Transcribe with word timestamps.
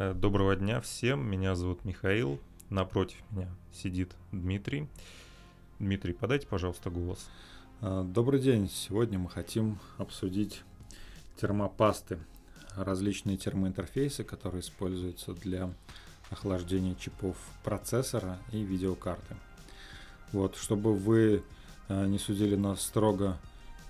Э, 0.00 0.14
доброго 0.14 0.54
дня 0.54 0.80
всем, 0.80 1.28
меня 1.28 1.56
зовут 1.56 1.84
Михаил, 1.84 2.38
напротив 2.70 3.16
меня 3.32 3.48
сидит 3.72 4.12
Дмитрий. 4.30 4.86
Дмитрий, 5.80 6.12
подайте, 6.12 6.46
пожалуйста, 6.46 6.88
голос. 6.88 7.28
Э, 7.80 8.04
добрый 8.06 8.38
день, 8.38 8.70
сегодня 8.70 9.18
мы 9.18 9.28
хотим 9.28 9.80
обсудить 9.96 10.62
термопасты, 11.40 12.20
различные 12.76 13.38
термоинтерфейсы, 13.38 14.22
которые 14.22 14.60
используются 14.60 15.34
для 15.34 15.68
охлаждения 16.30 16.94
чипов 16.94 17.36
процессора 17.64 18.38
и 18.52 18.62
видеокарты. 18.62 19.34
Вот, 20.30 20.54
чтобы 20.54 20.94
вы 20.94 21.42
э, 21.88 22.06
не 22.06 22.20
судили 22.20 22.54
нас 22.54 22.82
строго 22.82 23.36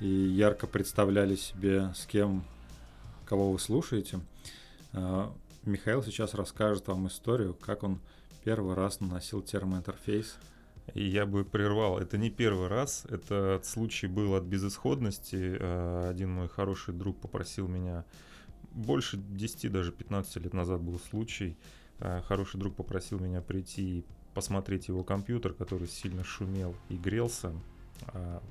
и 0.00 0.08
ярко 0.08 0.66
представляли 0.66 1.36
себе, 1.36 1.92
с 1.94 2.06
кем, 2.06 2.44
кого 3.26 3.52
вы 3.52 3.58
слушаете, 3.58 4.20
Михаил 5.68 6.02
сейчас 6.02 6.32
расскажет 6.32 6.88
вам 6.88 7.08
историю, 7.08 7.54
как 7.54 7.82
он 7.82 8.00
первый 8.42 8.74
раз 8.74 9.00
наносил 9.00 9.42
термоинтерфейс. 9.42 10.38
И 10.94 11.04
я 11.04 11.26
бы 11.26 11.44
прервал. 11.44 11.98
Это 11.98 12.16
не 12.16 12.30
первый 12.30 12.68
раз. 12.68 13.04
Этот 13.10 13.66
случай 13.66 14.06
был 14.06 14.34
от 14.34 14.44
безысходности. 14.44 15.58
Э, 15.60 16.08
один 16.08 16.30
мой 16.30 16.48
хороший 16.48 16.94
друг 16.94 17.20
попросил 17.20 17.68
меня 17.68 18.06
больше 18.72 19.18
10, 19.18 19.70
даже 19.70 19.92
15 19.92 20.36
лет 20.36 20.54
назад 20.54 20.80
был 20.80 20.98
случай. 20.98 21.58
Э, 21.98 22.22
хороший 22.26 22.58
друг 22.58 22.74
попросил 22.74 23.18
меня 23.18 23.42
прийти 23.42 23.98
и 23.98 24.04
посмотреть 24.32 24.88
его 24.88 25.04
компьютер, 25.04 25.52
который 25.52 25.86
сильно 25.86 26.24
шумел 26.24 26.74
и 26.88 26.96
грелся. 26.96 27.52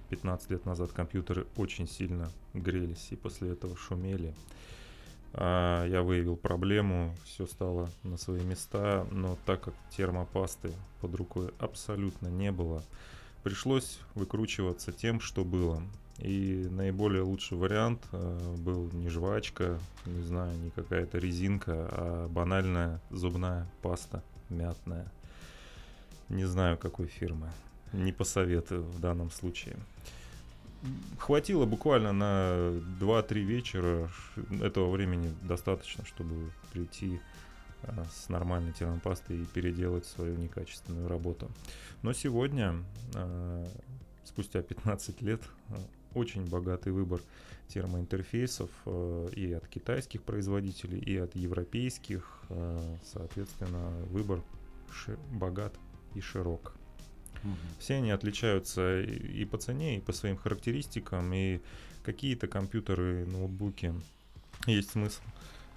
15 0.09 0.51
лет 0.51 0.65
назад 0.65 0.91
компьютеры 0.91 1.47
очень 1.55 1.87
сильно 1.87 2.29
грелись 2.53 3.07
и 3.11 3.15
после 3.15 3.51
этого 3.51 3.77
шумели. 3.77 4.35
А, 5.33 5.85
я 5.85 6.01
выявил 6.01 6.35
проблему, 6.35 7.15
все 7.25 7.45
стало 7.45 7.89
на 8.03 8.17
свои 8.17 8.41
места, 8.41 9.05
но 9.11 9.37
так 9.45 9.61
как 9.61 9.73
термопасты 9.95 10.71
под 11.01 11.15
рукой 11.15 11.51
абсолютно 11.59 12.27
не 12.27 12.51
было, 12.51 12.83
пришлось 13.43 13.99
выкручиваться 14.15 14.91
тем, 14.91 15.19
что 15.19 15.43
было. 15.43 15.81
И 16.19 16.67
наиболее 16.71 17.21
лучший 17.21 17.57
вариант 17.57 18.01
э, 18.11 18.55
был 18.57 18.89
не 18.91 19.09
жвачка, 19.09 19.79
не 20.05 20.23
знаю, 20.23 20.57
не 20.57 20.71
какая-то 20.71 21.19
резинка, 21.19 21.87
а 21.91 22.27
банальная 22.27 22.99
зубная 23.11 23.69
паста 23.83 24.23
мятная. 24.49 25.11
Не 26.29 26.45
знаю 26.45 26.77
какой 26.77 27.05
фирмы, 27.05 27.51
не 27.93 28.11
посоветую 28.11 28.83
в 28.83 28.99
данном 28.99 29.29
случае 29.29 29.77
хватило 31.17 31.65
буквально 31.65 32.13
на 32.13 32.71
2-3 32.99 33.39
вечера. 33.39 34.09
Этого 34.61 34.89
времени 34.91 35.33
достаточно, 35.43 36.05
чтобы 36.05 36.51
прийти 36.71 37.19
а, 37.83 38.05
с 38.11 38.29
нормальной 38.29 38.73
термопастой 38.73 39.41
и 39.41 39.45
переделать 39.45 40.05
свою 40.05 40.35
некачественную 40.35 41.07
работу. 41.07 41.49
Но 42.01 42.13
сегодня, 42.13 42.75
а, 43.15 43.65
спустя 44.23 44.61
15 44.61 45.21
лет, 45.21 45.41
а, 45.69 45.77
очень 46.13 46.47
богатый 46.47 46.91
выбор 46.91 47.21
термоинтерфейсов 47.67 48.69
и 49.35 49.51
от 49.51 49.67
китайских 49.67 50.23
производителей, 50.23 50.99
и 50.99 51.17
от 51.17 51.35
европейских. 51.35 52.43
Соответственно, 53.03 53.89
выбор 54.09 54.41
богат 55.33 55.73
и 56.15 56.21
широк. 56.21 56.73
Все 57.79 57.95
они 57.95 58.11
отличаются 58.11 59.01
и 59.01 59.45
по 59.45 59.57
цене, 59.57 59.97
и 59.97 59.99
по 60.01 60.11
своим 60.11 60.37
характеристикам, 60.37 61.33
и 61.33 61.59
какие-то 62.03 62.47
компьютеры, 62.47 63.25
ноутбуки 63.25 63.93
есть 64.65 64.91
смысл 64.91 65.21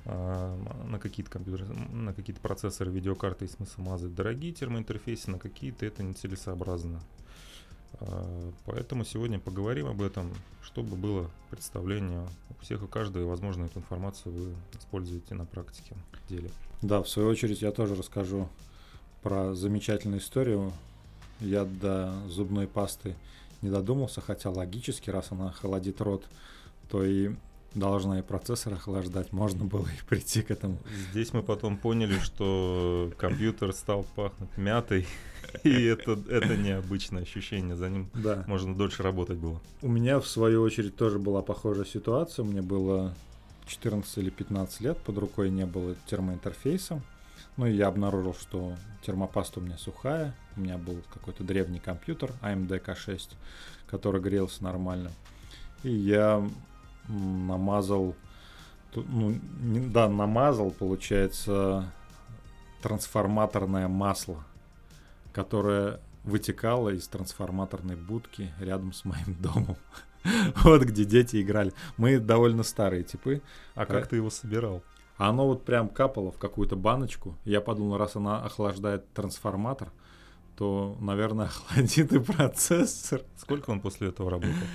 а, 0.06 0.56
на 0.88 0.98
какие-то 0.98 1.30
компьютеры, 1.30 1.66
на 1.66 2.14
какие-то 2.14 2.40
процессоры, 2.40 2.90
видеокарты 2.90 3.44
есть 3.44 3.56
смысл 3.56 3.82
мазать 3.82 4.14
дорогие 4.14 4.52
термоинтерфейсы, 4.52 5.30
на 5.30 5.38
какие-то 5.38 5.84
это 5.84 6.02
нецелесообразно. 6.02 7.00
А, 8.00 8.52
поэтому 8.64 9.04
сегодня 9.04 9.38
поговорим 9.38 9.86
об 9.86 10.00
этом, 10.02 10.32
чтобы 10.62 10.96
было 10.96 11.30
представление 11.50 12.26
у 12.48 12.62
всех 12.62 12.82
и 12.82 12.86
каждого, 12.86 13.22
и, 13.22 13.26
возможно, 13.26 13.64
эту 13.64 13.80
информацию 13.80 14.32
вы 14.32 14.54
используете 14.78 15.34
на 15.34 15.44
практике 15.44 15.94
в 16.12 16.28
деле. 16.28 16.50
Да, 16.82 17.02
в 17.02 17.08
свою 17.08 17.28
очередь 17.28 17.60
я 17.60 17.72
тоже 17.72 17.94
расскажу 17.94 18.48
про 19.22 19.54
замечательную 19.54 20.20
историю 20.20 20.72
я 21.40 21.64
до 21.64 22.12
зубной 22.28 22.66
пасты 22.66 23.16
не 23.62 23.70
додумался, 23.70 24.20
хотя 24.20 24.50
логически, 24.50 25.10
раз 25.10 25.32
она 25.32 25.50
холодит 25.52 26.00
рот, 26.00 26.24
то 26.88 27.04
и 27.04 27.30
должна 27.74 28.18
и 28.18 28.22
процессор 28.22 28.74
охлаждать, 28.74 29.32
можно 29.32 29.64
было 29.64 29.86
и 29.86 30.08
прийти 30.08 30.42
к 30.42 30.50
этому. 30.50 30.78
Здесь 31.12 31.32
мы 31.32 31.42
потом 31.42 31.76
поняли, 31.76 32.18
что 32.18 33.12
компьютер 33.16 33.72
стал 33.72 34.04
пахнуть 34.16 34.56
мятой, 34.56 35.06
и 35.64 35.84
это, 35.84 36.18
это 36.28 36.56
необычное 36.56 37.22
ощущение, 37.22 37.76
за 37.76 37.88
ним 37.88 38.10
да. 38.14 38.44
можно 38.46 38.74
дольше 38.74 39.02
работать 39.02 39.38
было. 39.38 39.60
У 39.82 39.88
меня, 39.88 40.20
в 40.20 40.26
свою 40.26 40.62
очередь, 40.62 40.96
тоже 40.96 41.18
была 41.18 41.42
похожая 41.42 41.84
ситуация, 41.84 42.44
мне 42.44 42.62
было 42.62 43.14
14 43.66 44.18
или 44.18 44.30
15 44.30 44.80
лет, 44.80 44.98
под 44.98 45.18
рукой 45.18 45.50
не 45.50 45.66
было 45.66 45.94
термоинтерфейса, 46.06 47.02
ну 47.56 47.66
и 47.66 47.72
я 47.72 47.88
обнаружил, 47.88 48.34
что 48.34 48.74
термопаста 49.02 49.60
у 49.60 49.62
меня 49.62 49.78
сухая. 49.78 50.34
У 50.56 50.60
меня 50.60 50.78
был 50.78 51.02
какой-то 51.12 51.44
древний 51.44 51.80
компьютер 51.80 52.32
AMD 52.42 52.84
K6, 52.84 53.34
который 53.86 54.20
грелся 54.20 54.64
нормально. 54.64 55.10
И 55.82 55.90
я 55.90 56.46
намазал, 57.08 58.14
ну, 58.94 59.38
да, 59.90 60.08
намазал, 60.08 60.70
получается, 60.70 61.90
трансформаторное 62.82 63.88
масло, 63.88 64.44
которое 65.32 66.00
вытекало 66.24 66.90
из 66.90 67.08
трансформаторной 67.08 67.96
будки 67.96 68.52
рядом 68.58 68.92
с 68.92 69.04
моим 69.04 69.34
домом. 69.40 69.76
Вот 70.64 70.82
где 70.82 71.06
дети 71.06 71.40
играли. 71.40 71.72
Мы 71.96 72.18
довольно 72.18 72.62
старые 72.62 73.04
типы. 73.04 73.40
А 73.74 73.86
как 73.86 74.06
ты 74.06 74.16
его 74.16 74.28
собирал? 74.28 74.82
А 75.20 75.28
оно 75.28 75.46
вот 75.46 75.66
прям 75.66 75.90
капало 75.90 76.32
в 76.32 76.38
какую-то 76.38 76.76
баночку. 76.76 77.34
Я 77.44 77.60
подумал, 77.60 77.98
раз 77.98 78.16
она 78.16 78.42
охлаждает 78.42 79.12
трансформатор, 79.12 79.92
то, 80.56 80.96
наверное, 80.98 81.44
охладит 81.48 82.10
и 82.14 82.18
процессор. 82.18 83.20
Сколько 83.36 83.68
он 83.68 83.82
после 83.82 84.08
этого 84.08 84.30
работал? 84.30 84.66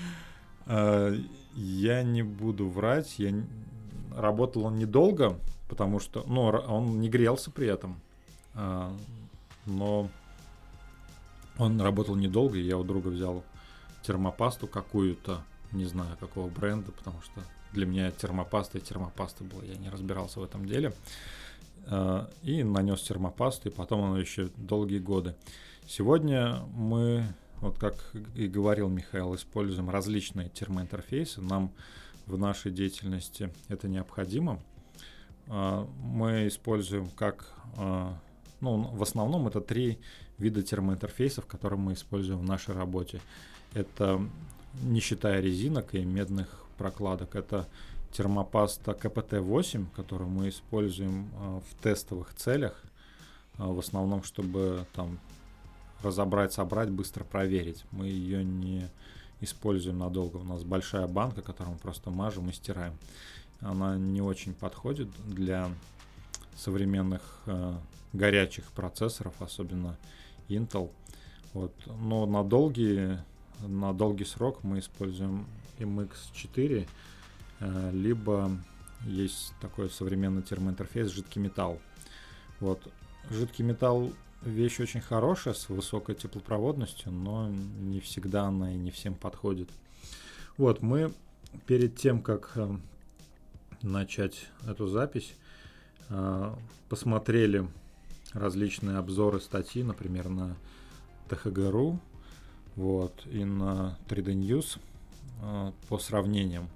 А, 0.68 1.12
я 1.56 2.04
не 2.04 2.22
буду 2.22 2.70
врать. 2.70 3.18
Я... 3.18 3.34
Работал 4.16 4.66
он 4.66 4.76
недолго, 4.76 5.40
потому 5.68 6.00
что 6.00 6.24
ну, 6.28 6.44
он 6.44 7.02
не 7.02 7.10
грелся 7.10 7.50
при 7.50 7.68
этом. 7.68 8.00
А, 8.54 8.96
но 9.66 10.10
он 11.58 11.82
работал 11.82 12.16
недолго, 12.16 12.60
и 12.60 12.68
я 12.68 12.78
у 12.78 12.84
друга 12.84 13.08
взял 13.08 13.44
термопасту 14.04 14.68
какую-то, 14.68 15.42
не 15.72 15.86
знаю 15.86 16.16
какого 16.20 16.50
бренда, 16.50 16.92
потому 16.92 17.20
что 17.24 17.42
для 17.76 17.86
меня 17.86 18.12
термопаста 18.12 18.80
и 18.80 18.82
термопаста 18.82 19.44
была, 19.44 19.64
я 19.64 19.76
не 19.76 19.90
разбирался 19.90 20.40
в 20.40 20.44
этом 20.44 20.66
деле. 20.66 20.94
Э, 21.88 22.26
и 22.42 22.64
нанес 22.64 23.02
термопасту, 23.02 23.70
и 23.70 23.72
потом 23.72 24.04
оно 24.04 24.20
еще 24.20 24.50
долгие 24.58 25.00
годы. 25.00 25.36
Сегодня 25.88 26.62
мы, 26.74 27.26
вот 27.60 27.78
как 27.78 27.94
и 28.34 28.48
говорил 28.48 28.90
Михаил, 28.90 29.36
используем 29.36 29.90
различные 29.90 30.50
термоинтерфейсы. 30.50 31.42
Нам 31.42 31.72
в 32.26 32.38
нашей 32.40 32.72
деятельности 32.72 33.52
это 33.68 33.88
необходимо. 33.88 34.60
Э, 35.48 35.86
мы 36.00 36.48
используем 36.48 37.10
как, 37.10 37.54
э, 37.78 38.14
ну, 38.62 38.78
в 38.78 39.04
основном 39.04 39.48
это 39.48 39.62
три 39.62 40.00
вида 40.38 40.64
термоинтерфейсов, 40.64 41.46
которые 41.46 41.80
мы 41.80 41.94
используем 41.94 42.40
в 42.40 42.46
нашей 42.46 42.74
работе. 42.74 43.22
Это 43.74 44.22
не 44.82 45.00
считая 45.00 45.40
резинок 45.40 45.94
и 45.94 46.04
медных 46.04 46.65
прокладок. 46.78 47.36
Это 47.36 47.68
термопаста 48.12 48.92
КПТ-8, 48.92 49.88
которую 49.96 50.30
мы 50.30 50.50
используем 50.50 51.30
а, 51.36 51.60
в 51.60 51.84
тестовых 51.84 52.34
целях, 52.36 52.82
а, 53.58 53.68
в 53.68 53.80
основном, 53.80 54.24
чтобы 54.24 54.86
там 54.94 55.20
разобрать, 56.02 56.54
собрать, 56.54 56.90
быстро 56.90 57.24
проверить. 57.24 57.84
Мы 57.92 58.08
ее 58.08 58.44
не 58.44 58.90
используем 59.42 59.98
надолго. 60.00 60.38
У 60.38 60.44
нас 60.44 60.64
большая 60.64 61.08
банка, 61.08 61.42
которую 61.42 61.74
мы 61.74 61.80
просто 61.80 62.10
мажем 62.10 62.50
и 62.50 62.54
стираем. 62.54 62.94
Она 63.62 63.98
не 63.98 64.22
очень 64.22 64.54
подходит 64.54 65.10
для 65.28 65.70
современных 66.56 67.22
э, 67.48 67.76
горячих 68.14 68.66
процессоров, 68.72 69.34
особенно 69.40 69.98
Intel. 70.48 70.90
Вот. 71.54 71.74
Но 72.00 72.26
на 72.26 72.44
долгие, 72.44 73.20
на 73.62 73.94
долгий 73.94 74.26
срок 74.26 74.64
мы 74.64 74.80
используем 74.80 75.46
MX4, 75.80 76.88
э, 77.60 77.92
либо 77.92 78.52
есть 79.06 79.54
такой 79.62 79.90
современный 79.90 80.42
термоинтерфейс 80.42 81.10
жидкий 81.12 81.42
металл. 81.42 81.80
Вот. 82.60 82.82
Жидкий 83.30 83.64
металл 83.64 84.14
вещь 84.42 84.80
очень 84.80 85.02
хорошая, 85.02 85.54
с 85.54 85.70
высокой 85.70 86.16
теплопроводностью, 86.16 87.12
но 87.12 87.50
не 87.50 88.00
всегда 88.00 88.44
она 88.44 88.74
и 88.74 88.78
не 88.78 88.92
всем 88.92 89.16
подходит. 89.16 89.70
Вот, 90.58 90.82
мы 90.82 91.14
перед 91.66 91.96
тем, 91.96 92.22
как 92.22 92.52
э, 92.56 92.78
начать 93.82 94.48
эту 94.68 94.88
запись, 94.88 95.34
посмотрели 96.88 97.68
различные 98.34 98.98
обзоры 98.98 99.40
статьи, 99.40 99.82
например, 99.82 100.30
на 100.30 100.56
ТХГРУ, 101.30 102.00
вот, 102.76 103.26
и 103.26 103.44
на 103.44 103.98
3D 104.08 104.34
News 104.34 104.78
по 105.90 106.00
сравнениям. 106.00 106.70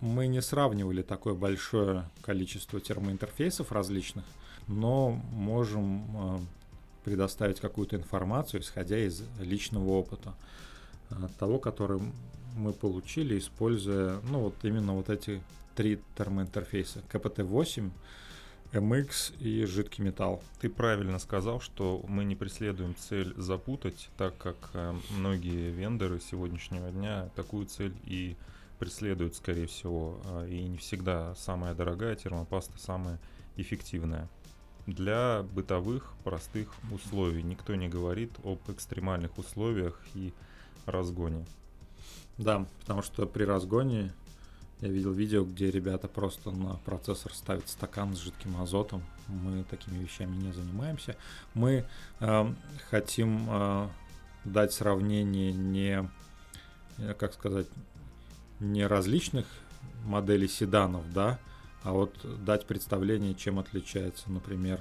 Мы 0.00 0.26
не 0.28 0.40
сравнивали 0.42 1.02
такое 1.02 1.34
большое 1.34 2.08
количество 2.22 2.80
термоинтерфейсов 2.80 3.72
различных, 3.72 4.24
но 4.66 5.10
можем 5.32 6.46
предоставить 7.04 7.58
какую-то 7.60 7.96
информацию, 7.96 8.60
исходя 8.60 8.98
из 8.98 9.22
личного 9.40 9.88
опыта 9.90 10.34
того, 11.38 11.58
который 11.58 12.00
мы 12.56 12.72
получили, 12.72 13.38
используя, 13.38 14.20
ну, 14.30 14.40
вот 14.40 14.54
именно 14.62 14.94
вот 14.94 15.08
эти 15.08 15.40
три 15.74 16.00
термоинтерфейса. 16.16 17.02
КПТ-8, 17.10 17.90
MX 18.72 19.38
и 19.38 19.64
жидкий 19.64 20.04
металл. 20.04 20.42
Ты 20.60 20.68
правильно 20.68 21.18
сказал, 21.18 21.60
что 21.60 22.04
мы 22.06 22.24
не 22.24 22.36
преследуем 22.36 22.94
цель 22.96 23.32
запутать, 23.36 24.10
так 24.18 24.36
как 24.36 24.56
э, 24.74 24.94
многие 25.10 25.70
вендоры 25.70 26.20
сегодняшнего 26.20 26.90
дня 26.90 27.30
такую 27.34 27.66
цель 27.66 27.94
и 28.04 28.36
преследуют, 28.78 29.36
скорее 29.36 29.66
всего, 29.66 30.20
э, 30.24 30.48
и 30.50 30.62
не 30.64 30.76
всегда 30.76 31.34
самая 31.34 31.74
дорогая 31.74 32.14
термопаста 32.14 32.78
самая 32.78 33.18
эффективная. 33.56 34.28
Для 34.86 35.44
бытовых 35.54 36.12
простых 36.22 36.74
условий 36.92 37.42
никто 37.42 37.74
не 37.74 37.88
говорит 37.88 38.32
об 38.44 38.60
экстремальных 38.68 39.38
условиях 39.38 39.98
и 40.14 40.32
разгоне. 40.84 41.46
Да, 42.36 42.66
потому 42.80 43.02
что 43.02 43.26
при 43.26 43.44
разгоне 43.44 44.12
я 44.80 44.88
видел 44.88 45.12
видео, 45.12 45.44
где 45.44 45.70
ребята 45.70 46.06
просто 46.06 46.50
на 46.50 46.74
процессор 46.84 47.32
ставят 47.34 47.68
стакан 47.68 48.14
с 48.14 48.20
жидким 48.20 48.60
азотом. 48.60 49.02
Мы 49.26 49.64
такими 49.64 49.98
вещами 49.98 50.36
не 50.36 50.52
занимаемся. 50.52 51.16
Мы 51.54 51.84
э, 52.20 52.54
хотим 52.88 53.46
э, 53.50 53.88
дать 54.44 54.72
сравнение 54.72 55.52
не, 55.52 56.08
э, 56.98 57.14
как 57.14 57.34
сказать, 57.34 57.66
не 58.60 58.86
различных 58.86 59.46
моделей 60.04 60.48
седанов, 60.48 61.12
да, 61.12 61.38
а 61.82 61.92
вот 61.92 62.14
дать 62.44 62.66
представление, 62.66 63.34
чем 63.34 63.58
отличается, 63.58 64.30
например, 64.30 64.80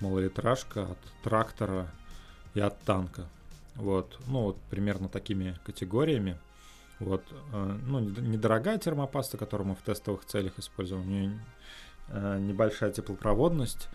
малолитражка 0.00 0.90
от 0.90 0.98
трактора 1.22 1.90
и 2.54 2.60
от 2.60 2.80
танка. 2.82 3.28
Вот, 3.76 4.18
ну 4.26 4.42
вот 4.42 4.56
примерно 4.70 5.08
такими 5.08 5.58
категориями. 5.64 6.38
Вот, 6.98 7.22
э, 7.52 7.78
ну, 7.86 8.00
недорогая 8.00 8.78
термопаста, 8.78 9.36
которую 9.36 9.68
мы 9.68 9.74
в 9.74 9.82
тестовых 9.82 10.24
целях 10.24 10.58
используем, 10.58 11.02
у 11.02 11.04
нее 11.04 11.40
э, 12.08 12.38
небольшая 12.38 12.90
теплопроводность, 12.90 13.88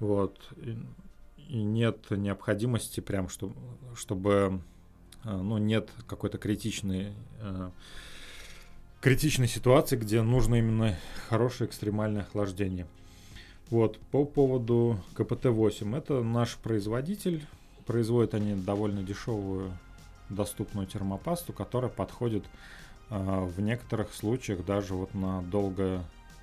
вот, 0.00 0.36
и, 0.56 0.76
нет 1.52 2.10
необходимости 2.10 3.00
прям, 3.00 3.28
чтобы, 3.28 3.54
чтобы 3.94 4.60
э, 5.24 5.30
ну, 5.30 5.58
нет 5.58 5.90
какой-то 6.06 6.38
критичной 6.38 7.12
критичной 9.00 9.48
ситуации, 9.48 9.96
где 9.96 10.20
нужно 10.22 10.56
именно 10.56 10.94
хорошее 11.28 11.68
экстремальное 11.68 12.22
охлаждение. 12.22 12.86
Вот, 13.70 13.98
по 14.10 14.24
поводу 14.24 15.00
КПТ-8, 15.14 15.96
это 15.96 16.22
наш 16.22 16.56
производитель, 16.56 17.46
производят 17.86 18.34
они 18.34 18.54
довольно 18.54 19.02
дешевую 19.02 19.72
доступную 20.30 20.86
термопасту, 20.86 21.52
которая 21.52 21.90
подходит 21.90 22.44
э, 23.10 23.44
в 23.44 23.60
некоторых 23.60 24.14
случаях 24.14 24.64
даже 24.64 24.94
вот 24.94 25.14
на 25.14 25.42
долгое 25.42 26.02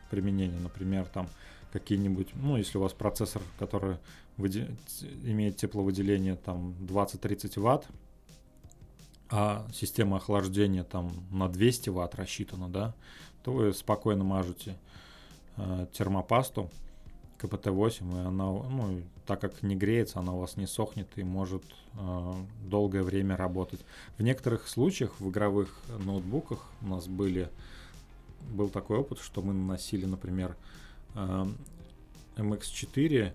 применение. 0.09 0.59
Например, 0.59 1.05
там 1.05 1.27
какие-нибудь, 1.71 2.29
ну, 2.35 2.57
если 2.57 2.77
у 2.77 2.81
вас 2.81 2.93
процессор, 2.93 3.41
который 3.59 3.97
выде- 4.37 4.75
имеет 5.23 5.57
тепловыделение 5.57 6.35
там 6.35 6.75
20-30 6.79 7.59
ватт, 7.59 7.87
а 9.29 9.67
система 9.73 10.17
охлаждения 10.17 10.83
там 10.83 11.11
на 11.31 11.49
200 11.49 11.89
ватт 11.89 12.15
рассчитана, 12.15 12.69
да, 12.69 12.95
то 13.43 13.51
вы 13.51 13.73
спокойно 13.73 14.23
мажете 14.23 14.77
э, 15.57 15.87
термопасту, 15.91 16.69
КПТ-8, 17.39 18.15
и 18.15 18.25
она, 18.25 18.45
ну, 18.45 19.01
так 19.27 19.41
как 19.41 19.62
не 19.62 19.75
греется, 19.75 20.19
она 20.19 20.33
у 20.33 20.39
вас 20.39 20.56
не 20.57 20.65
сохнет 20.65 21.07
и 21.18 21.24
может 21.24 21.63
э, 21.94 22.33
долгое 22.65 23.03
время 23.03 23.35
работать. 23.35 23.81
В 24.18 24.24
некоторых 24.24 24.68
случаях 24.68 25.19
в 25.19 25.29
игровых 25.29 25.69
ноутбуках 26.06 26.65
у 26.81 26.88
нас 26.88 27.07
были, 27.07 27.50
был 28.50 28.69
такой 28.69 28.97
опыт, 28.97 29.19
что 29.19 29.41
мы 29.41 29.53
наносили, 29.53 30.06
например, 30.06 30.56
э, 31.13 31.45
MX4, 32.38 33.33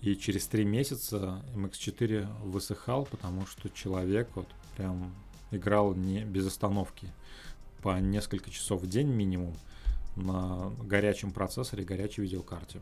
и 0.00 0.16
через 0.16 0.46
три 0.46 0.64
месяца 0.64 1.42
MX4 1.54 2.26
высыхал, 2.44 3.06
потому 3.06 3.46
что 3.46 3.70
человек 3.70 4.28
вот 4.34 4.48
прям 4.76 5.14
играл 5.50 5.94
не 5.94 6.24
без 6.24 6.46
остановки 6.46 7.08
по 7.82 7.98
несколько 8.00 8.50
часов 8.50 8.82
в 8.82 8.88
день 8.88 9.08
минимум 9.08 9.54
на 10.16 10.72
горячем 10.82 11.32
процессоре, 11.32 11.84
горячей 11.84 12.22
видеокарте. 12.22 12.80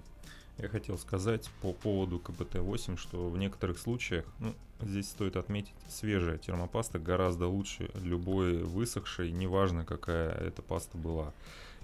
Я 0.59 0.69
хотел 0.69 0.99
сказать 0.99 1.49
по 1.61 1.73
поводу 1.73 2.19
КБТ-8, 2.19 2.97
что 2.97 3.29
в 3.29 3.39
некоторых 3.39 3.79
случаях, 3.79 4.25
ну, 4.39 4.55
здесь 4.81 5.09
стоит 5.09 5.37
отметить, 5.37 5.75
свежая 5.89 6.39
термопаста 6.39 6.99
гораздо 6.99 7.47
лучше 7.47 7.91
любой 7.95 8.59
высохшей, 8.59 9.33
неважно 9.33 9.85
какая 9.85 10.31
эта 10.31 10.63
паста 10.63 10.99
была. 10.99 11.33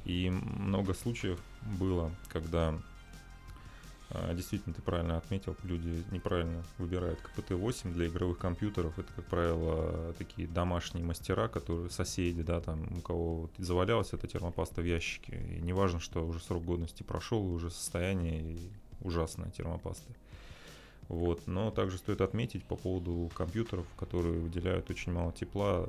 И 0.05 0.31
много 0.31 0.94
случаев 0.94 1.41
было, 1.79 2.15
когда 2.29 2.79
Действительно, 4.33 4.75
ты 4.75 4.81
правильно 4.81 5.19
отметил, 5.19 5.55
люди 5.65 6.03
неправильно 6.11 6.65
выбирают 6.79 7.19
КПТ-8 7.21 7.93
для 7.93 8.07
игровых 8.07 8.39
компьютеров. 8.39 8.99
Это, 8.99 9.13
как 9.13 9.27
правило, 9.27 10.15
такие 10.17 10.49
домашние 10.49 11.05
мастера, 11.05 11.49
которые 11.49 11.91
соседи, 11.91 12.43
да, 12.43 12.61
там, 12.61 12.89
у 12.97 13.01
кого 13.03 13.51
завалялась 13.59 14.15
эта 14.15 14.27
термопаста 14.27 14.81
в 14.81 14.87
ящике. 14.87 15.39
И 15.51 15.61
неважно, 15.61 16.01
что 16.01 16.27
уже 16.27 16.41
срок 16.41 16.65
годности 16.65 17.03
прошел, 17.03 17.47
уже 17.47 17.71
состояние 17.71 18.57
ужасное 19.03 19.51
термопасты. 19.51 20.15
Вот. 21.09 21.47
Но 21.47 21.71
также 21.71 21.99
стоит 21.99 22.23
отметить 22.23 22.65
по 22.65 22.77
поводу 22.77 23.31
компьютеров, 23.35 23.87
которые 23.99 24.41
выделяют 24.41 24.89
очень 24.91 25.13
мало 25.13 25.33
тепла, 25.33 25.89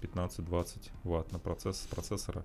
15-20 0.00 0.90
ватт 1.04 1.32
на 1.32 1.38
процесс 1.38 1.86
процессора. 1.90 2.44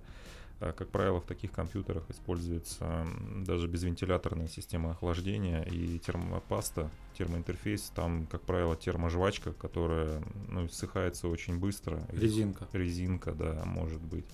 Э, 0.60 0.72
как 0.72 0.88
правило, 0.88 1.20
в 1.20 1.24
таких 1.24 1.52
компьютерах 1.52 2.04
используется 2.08 3.06
даже 3.46 3.66
безвентиляторная 3.66 4.48
система 4.48 4.92
охлаждения 4.92 5.62
и 5.62 5.98
термопаста, 5.98 6.90
термоинтерфейс. 7.18 7.92
Там, 7.94 8.26
как 8.26 8.42
правило, 8.42 8.76
терможвачка, 8.76 9.52
которая 9.52 10.22
ну, 10.48 10.68
ссыхается 10.68 11.28
очень 11.28 11.58
быстро. 11.58 12.00
Резинка. 12.12 12.68
Резинка, 12.72 13.32
да, 13.32 13.62
может 13.64 14.00
быть. 14.00 14.26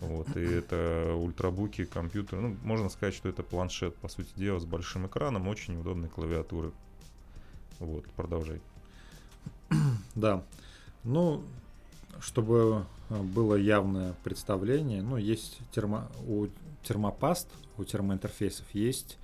Вот, 0.00 0.36
и 0.36 0.40
это 0.40 1.14
ультрабуки, 1.14 1.84
компьютер. 1.84 2.40
Ну, 2.40 2.56
можно 2.62 2.88
сказать, 2.88 3.14
что 3.14 3.28
это 3.28 3.42
планшет, 3.42 3.94
по 3.96 4.08
сути 4.08 4.30
дела, 4.36 4.58
с 4.58 4.64
большим 4.64 5.06
экраном, 5.06 5.48
очень 5.48 5.78
удобной 5.80 6.08
клавиатуры. 6.08 6.72
Вот, 7.78 8.04
продолжай. 8.16 8.60
Да. 10.14 10.44
Ну, 11.04 11.44
чтобы 12.20 12.84
э, 13.08 13.22
было 13.22 13.54
явное 13.54 14.14
представление, 14.24 15.02
ну, 15.02 15.16
есть 15.16 15.58
термо, 15.72 16.10
у 16.26 16.48
термопаст, 16.82 17.48
у 17.78 17.84
термоинтерфейсов 17.84 18.66
есть 18.72 19.18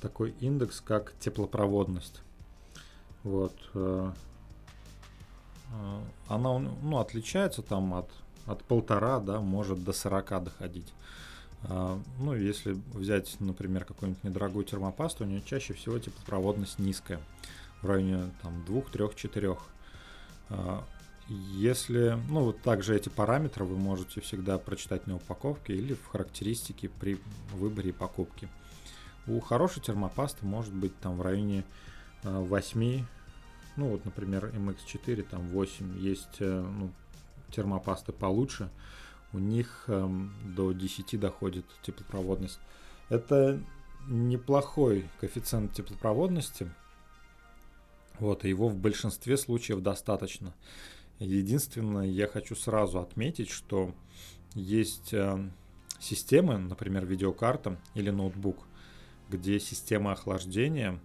такой 0.00 0.34
индекс, 0.40 0.80
как 0.80 1.14
теплопроводность. 1.20 2.22
Вот. 3.22 3.54
Э, 3.74 4.12
э, 5.72 6.00
она 6.28 6.58
ну, 6.58 6.98
отличается 6.98 7.62
там 7.62 7.94
от, 7.94 8.10
от 8.46 8.62
полтора, 8.64 9.20
да, 9.20 9.40
может 9.40 9.82
до 9.84 9.92
40 9.92 10.44
доходить. 10.44 10.92
Ну, 12.18 12.34
если 12.34 12.76
взять, 12.92 13.40
например, 13.40 13.86
какую-нибудь 13.86 14.22
недорогую 14.22 14.66
термопасту, 14.66 15.24
у 15.24 15.26
нее 15.26 15.40
чаще 15.46 15.72
всего 15.72 15.98
теплопроводность 15.98 16.78
низкая, 16.78 17.20
в 17.80 17.86
районе 17.86 18.30
там 18.42 18.62
2, 18.66 18.82
3, 18.92 19.08
4. 19.16 19.56
Если, 21.28 22.18
ну, 22.28 22.44
вот 22.44 22.60
также 22.60 22.94
эти 22.94 23.08
параметры 23.08 23.64
вы 23.64 23.76
можете 23.76 24.20
всегда 24.20 24.58
прочитать 24.58 25.06
на 25.06 25.16
упаковке 25.16 25.74
или 25.74 25.94
в 25.94 26.06
характеристике 26.06 26.90
при 26.90 27.18
выборе 27.52 27.92
покупки. 27.92 28.48
У 29.26 29.40
хорошей 29.40 29.82
термопасты 29.82 30.44
может 30.44 30.74
быть 30.74 30.98
там 31.00 31.16
в 31.16 31.22
районе 31.22 31.64
8, 32.24 32.82
э, 32.82 33.04
ну 33.76 33.88
вот, 33.88 34.04
например, 34.04 34.46
MX4, 34.54 35.22
там 35.22 35.48
8, 35.48 35.98
есть 35.98 36.36
э, 36.40 36.60
ну, 36.60 36.90
термопасты 37.50 38.12
получше, 38.12 38.68
у 39.32 39.38
них 39.38 39.84
эм, 39.88 40.32
до 40.54 40.72
10 40.72 41.18
доходит 41.18 41.64
теплопроводность. 41.82 42.60
Это 43.08 43.60
неплохой 44.06 45.08
коэффициент 45.20 45.72
теплопроводности, 45.72 46.70
вот, 48.18 48.44
и 48.44 48.48
его 48.48 48.68
в 48.68 48.76
большинстве 48.76 49.36
случаев 49.36 49.80
достаточно. 49.80 50.52
Единственное, 51.24 52.06
я 52.06 52.28
хочу 52.28 52.54
сразу 52.54 53.00
отметить, 53.00 53.50
что 53.50 53.94
есть 54.54 55.12
э, 55.12 55.48
системы, 55.98 56.58
например, 56.58 57.06
видеокарта 57.06 57.78
или 57.94 58.10
ноутбук, 58.10 58.58
где 59.30 59.58
система 59.58 60.12
охлаждения 60.12 61.00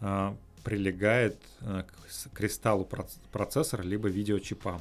а, 0.00 0.36
прилегает 0.64 1.36
а, 1.60 1.82
к 1.84 2.34
кристаллу 2.34 2.88
процессора 3.30 3.82
либо 3.82 4.08
видеочипа. 4.08 4.80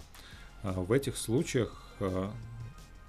В 0.63 0.93
этих 0.93 1.15
случаях 1.15 1.93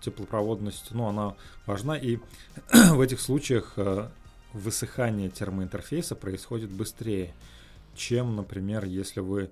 теплопроводность, 0.02 0.88
ну, 0.90 1.06
она 1.06 1.36
важна, 1.64 1.96
и 1.96 2.18
в 2.90 3.00
этих 3.00 3.18
случаях 3.18 3.78
высыхание 4.52 5.30
термоинтерфейса 5.30 6.16
происходит 6.16 6.70
быстрее, 6.70 7.32
чем, 7.94 8.36
например, 8.36 8.84
если 8.84 9.20
вы 9.20 9.48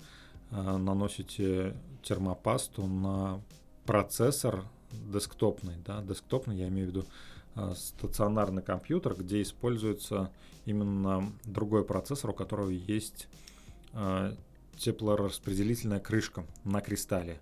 наносите 0.63 1.75
термопасту 2.03 2.87
на 2.87 3.41
процессор 3.87 4.65
десктопный, 4.93 5.75
да, 5.85 6.03
десктопный, 6.03 6.57
я 6.57 6.69
имею 6.69 6.87
в 6.87 6.91
виду 6.91 7.05
э, 7.57 7.73
стационарный 7.77 8.63
компьютер, 8.63 9.15
где 9.15 9.43
используется 9.43 10.31
именно 10.65 11.33
другой 11.45 11.85
процессор, 11.85 12.31
у 12.31 12.35
которого 12.35 12.71
есть 12.71 13.29
э, 13.93 14.35
теплораспределительная 14.77 16.01
крышка 16.01 16.45
на 16.65 16.81
кристалле. 16.81 17.41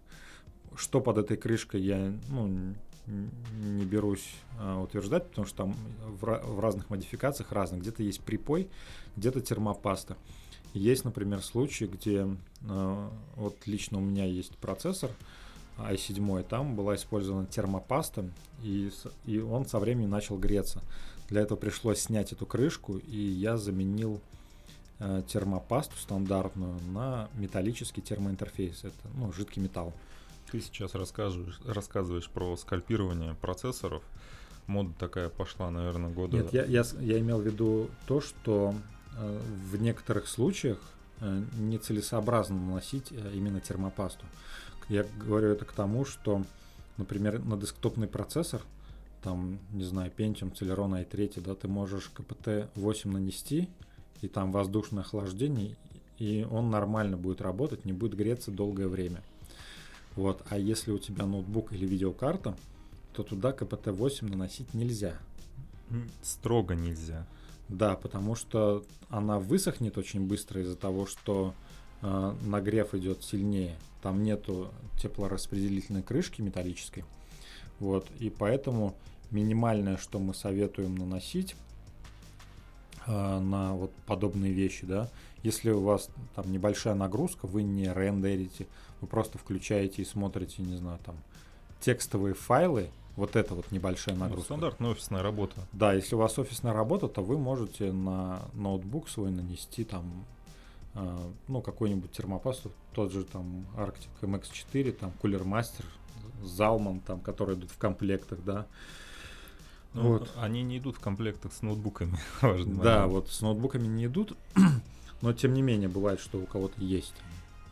Что 0.75 1.01
под 1.01 1.19
этой 1.19 1.37
крышкой 1.37 1.83
я 1.83 2.13
ну, 2.29 2.75
не 3.07 3.85
берусь 3.85 4.35
э, 4.59 4.75
утверждать, 4.77 5.29
потому 5.29 5.47
что 5.47 5.57
там 5.59 5.77
в, 6.03 6.25
в 6.25 6.61
разных 6.61 6.91
модификациях 6.91 7.53
разных. 7.53 7.83
Где-то 7.83 8.03
есть 8.03 8.21
припой, 8.21 8.71
где-то 9.17 9.41
термопаста. 9.41 10.17
Есть, 10.75 11.05
например, 11.05 11.43
случаи, 11.43 11.85
где 11.85 12.27
э, 12.63 13.09
вот 13.37 13.57
лично 13.67 13.99
у 13.99 14.01
меня 14.01 14.25
есть 14.25 14.57
процессор, 14.57 15.11
i7, 15.79 16.43
там 16.45 16.77
была 16.77 16.95
использована 16.97 17.47
термопаста, 17.47 18.25
и, 18.63 18.91
и 19.27 19.39
он 19.39 19.67
со 19.67 19.79
временем 19.79 20.11
начал 20.11 20.39
греться. 20.39 20.83
Для 21.29 21.43
этого 21.43 21.57
пришлось 21.57 22.01
снять 22.01 22.33
эту 22.33 22.47
крышку, 22.47 22.99
и 22.99 23.17
я 23.17 23.57
заменил 23.57 24.21
э, 24.99 25.23
термопасту 25.27 25.97
стандартную 25.97 26.79
на 26.93 27.29
металлический 27.35 28.01
термоинтерфейс. 28.01 28.85
Это 28.85 29.09
ну, 29.15 29.33
жидкий 29.33 29.63
металл. 29.63 29.93
Ты 30.51 30.61
сейчас 30.61 30.95
рассказываешь, 30.95 31.59
рассказываешь 31.65 32.29
про 32.29 32.57
скальпирование 32.57 33.35
процессоров. 33.35 34.03
Мода 34.67 34.93
такая 34.99 35.29
пошла, 35.29 35.71
наверное, 35.71 36.11
года... 36.11 36.37
Нет, 36.37 36.53
я, 36.53 36.65
я, 36.65 36.85
я 37.01 37.19
имел 37.19 37.41
в 37.41 37.47
виду 37.47 37.91
то, 38.07 38.21
что 38.21 38.75
в 39.19 39.81
некоторых 39.81 40.27
случаях 40.29 40.79
э, 41.21 41.43
нецелесообразно 41.59 42.57
наносить 42.57 43.09
э, 43.11 43.33
именно 43.35 43.61
термопасту. 43.61 44.25
Я 44.89 45.07
говорю 45.25 45.49
это 45.49 45.65
к 45.65 45.73
тому, 45.73 46.05
что, 46.05 46.45
например, 46.97 47.39
на 47.45 47.57
десктопный 47.57 48.09
процессор, 48.09 48.63
там, 49.23 49.59
не 49.73 49.85
знаю, 49.85 50.11
Pentium, 50.17 50.53
Celeron 50.53 51.07
i3, 51.07 51.41
да, 51.41 51.55
ты 51.55 51.69
можешь 51.69 52.11
КПТ-8 52.15 53.09
нанести, 53.09 53.69
и 54.21 54.29
там 54.29 54.53
воздушное 54.53 55.03
охлаждение, 55.03 55.77
и 56.19 56.47
он 56.51 56.71
нормально 56.71 57.17
будет 57.17 57.41
работать, 57.41 57.85
не 57.85 57.93
будет 57.93 58.15
греться 58.15 58.51
долгое 58.51 58.89
время. 58.89 59.23
Вот. 60.15 60.43
А 60.51 60.59
если 60.59 60.91
у 60.91 60.99
тебя 60.99 61.27
ноутбук 61.27 61.73
или 61.73 61.87
видеокарта, 61.87 62.57
то 63.15 63.23
туда 63.23 63.53
КПТ-8 63.53 64.31
наносить 64.31 64.75
нельзя. 64.75 65.15
Строго 66.23 66.75
нельзя. 66.75 67.27
Да, 67.73 67.97
потому 67.97 68.35
что 68.35 68.85
она 69.09 69.39
высохнет 69.39 69.97
очень 69.97 70.27
быстро 70.27 70.61
из-за 70.61 70.77
того, 70.77 71.07
что 71.07 71.55
э, 72.03 72.35
нагрев 72.43 72.95
идет 72.95 73.25
сильнее 73.25 73.77
там 74.03 74.23
нету 74.23 74.71
теплораспределительной 75.01 76.03
крышки 76.03 76.43
металлической. 76.43 77.05
Вот, 77.81 78.07
и 78.19 78.29
поэтому 78.29 78.95
минимальное, 79.31 79.97
что 79.97 80.19
мы 80.19 80.35
советуем 80.35 80.97
наносить 80.97 81.57
э, 83.07 83.39
на 83.41 83.75
вот 83.75 83.91
подобные 84.07 84.53
вещи, 84.53 84.85
да, 84.85 85.09
если 85.43 85.71
у 85.71 85.81
вас 85.81 86.11
там 86.37 86.53
небольшая 86.53 86.95
нагрузка, 86.95 87.47
вы 87.47 87.63
не 87.63 87.91
рендерите, 87.91 88.67
вы 89.01 89.09
просто 89.09 89.39
включаете 89.39 90.03
и 90.03 90.05
смотрите, 90.05 90.61
не 90.63 90.77
знаю, 90.77 90.99
там 91.07 91.17
текстовые 91.81 92.35
файлы, 92.35 92.91
вот 93.17 93.37
это 93.37 93.55
вот 93.55 93.71
небольшая 93.71 94.15
ну, 94.15 94.23
нагрузка. 94.23 94.53
Ну, 94.53 94.57
стандартная 94.59 94.91
офисная 94.91 95.23
работа. 95.23 95.57
Да, 95.73 95.93
если 95.93 96.15
у 96.15 96.19
вас 96.19 96.39
офисная 96.39 96.73
работа, 96.73 97.09
то 97.09 97.23
вы 97.23 97.39
можете 97.39 97.93
на 97.93 98.43
ноутбук 98.55 99.09
свой 99.09 99.31
нанести 99.31 99.85
там 99.85 100.25
а, 100.95 101.31
ну, 101.49 101.63
какой-нибудь 101.63 102.11
термопасту, 102.13 102.73
тот 102.93 103.13
же 103.13 103.25
там 103.25 103.67
Arctic 103.77 104.11
MX4, 104.21 104.93
там 104.93 105.13
Cooler 105.23 105.45
Master, 105.45 105.85
Zalman, 106.43 107.01
там, 107.07 107.21
которые 107.21 107.59
идут 107.59 107.71
в 107.71 107.79
комплектах, 107.79 108.43
да. 108.45 108.67
Ну, 109.95 110.19
вот. 110.19 110.31
Они 110.37 110.63
не 110.63 110.79
идут 110.79 110.97
в 110.97 111.01
комплектах 111.01 111.53
с 111.53 111.63
ноутбуками, 111.63 112.19
важно. 112.43 112.83
Да, 112.83 113.01
момент. 113.01 113.13
вот 113.13 113.31
с 113.31 113.41
ноутбуками 113.41 113.87
не 113.87 114.07
идут, 114.07 114.37
но 115.23 115.33
тем 115.33 115.55
не 115.55 115.63
менее 115.63 115.89
бывает, 115.89 116.21
что 116.21 116.39
у 116.39 116.47
кого-то 116.47 116.81
есть. 116.83 117.15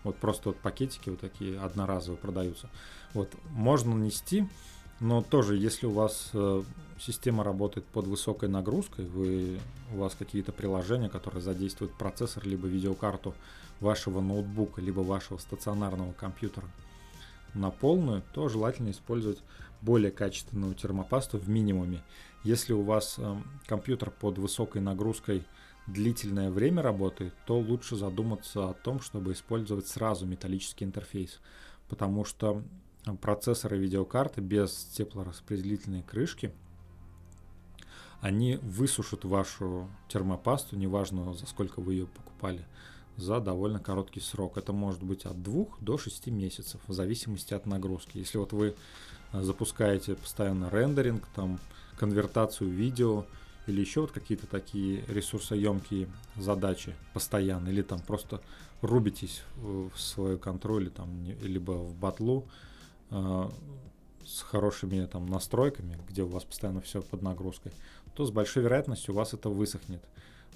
Вот 0.03 0.17
просто 0.17 0.51
вот 0.51 0.59
пакетики 0.59 1.11
вот 1.11 1.21
такие 1.21 1.61
одноразовые 1.61 2.19
продаются. 2.19 2.71
Вот 3.13 3.35
можно 3.51 3.93
нести, 3.93 4.49
но 5.01 5.23
тоже, 5.23 5.57
если 5.57 5.87
у 5.87 5.93
вас 5.93 6.31
э, 6.35 6.63
система 6.99 7.43
работает 7.43 7.87
под 7.87 8.07
высокой 8.07 8.51
нагрузкой, 8.51 9.07
вы, 9.07 9.59
у 9.95 9.99
вас 9.99 10.15
какие-то 10.15 10.53
приложения, 10.53 11.09
которые 11.09 11.41
задействуют 11.41 11.95
процессор 11.95 12.47
либо 12.47 12.67
видеокарту 12.69 13.35
вашего 13.81 14.21
ноутбука, 14.21 14.83
либо 14.83 15.01
вашего 15.01 15.39
стационарного 15.39 16.13
компьютера 16.13 16.69
на 17.55 17.71
полную, 17.71 18.23
то 18.35 18.49
желательно 18.51 18.91
использовать 18.91 19.39
более 19.81 20.11
качественную 20.11 20.75
термопасту 20.75 21.39
в 21.39 21.49
минимуме. 21.49 22.03
Если 22.45 22.75
у 22.75 22.83
вас 22.83 23.15
э, 23.17 23.37
компьютер 23.67 24.11
под 24.11 24.37
высокой 24.37 24.83
нагрузкой 24.83 25.45
длительное 25.87 26.51
время 26.51 26.83
работает, 26.83 27.35
то 27.47 27.59
лучше 27.59 27.97
задуматься 27.97 28.69
о 28.69 28.75
том, 28.75 29.01
чтобы 29.01 29.33
использовать 29.33 29.87
сразу 29.87 30.27
металлический 30.27 30.85
интерфейс, 30.85 31.41
потому 31.89 32.27
что 32.27 32.63
процессоры 33.21 33.79
видеокарты 33.79 34.41
без 34.41 34.73
теплораспределительной 34.93 36.03
крышки– 36.03 36.53
они 38.21 38.57
высушат 38.57 39.25
вашу 39.25 39.89
термопасту, 40.09 40.77
неважно 40.77 41.33
за 41.35 41.47
сколько 41.47 41.81
вы 41.81 41.95
ее 41.95 42.07
покупали, 42.07 42.65
за 43.17 43.41
довольно 43.41 43.79
короткий 43.81 44.21
срок. 44.21 44.59
Это 44.59 44.73
может 44.73 45.03
быть 45.03 45.25
от 45.25 45.43
2 45.43 45.65
до 45.81 45.97
6 45.97 46.27
месяцев, 46.27 46.81
в 46.87 46.93
зависимости 46.93 47.55
от 47.55 47.67
нагрузки. 47.67 48.19
Если 48.19 48.37
вот 48.37 48.53
вы 48.53 48.75
э, 49.33 49.43
запускаете 49.43 50.17
постоянно 50.17 50.69
рендеринг, 50.71 51.27
там, 51.35 51.59
конвертацию 51.97 52.71
видео 52.71 53.25
или 53.67 53.81
еще 53.81 54.03
вот 54.03 54.11
какие-то 54.13 54.47
такие 54.47 55.03
ресурсоемкие 55.09 56.09
задачи 56.37 56.95
постоянно, 57.15 57.69
или 57.69 57.83
там 57.83 58.01
просто 58.01 58.43
рубитесь 58.83 59.43
в 59.57 59.93
свою 59.97 60.39
контроль, 60.39 60.91
там, 60.91 61.25
либо 61.41 61.73
в 61.73 61.95
батлу, 61.95 62.47
с 63.11 64.43
хорошими 64.43 65.05
там 65.07 65.27
настройками, 65.27 65.99
где 66.09 66.23
у 66.23 66.29
вас 66.29 66.45
постоянно 66.45 66.81
все 66.81 67.03
под 67.03 67.23
нагрузкой, 67.23 67.73
то 68.15 68.25
с 68.25 68.31
большой 68.31 68.63
вероятностью 68.63 69.15
у 69.15 69.17
вас 69.17 69.35
это 69.35 69.49
высохнет, 69.49 70.03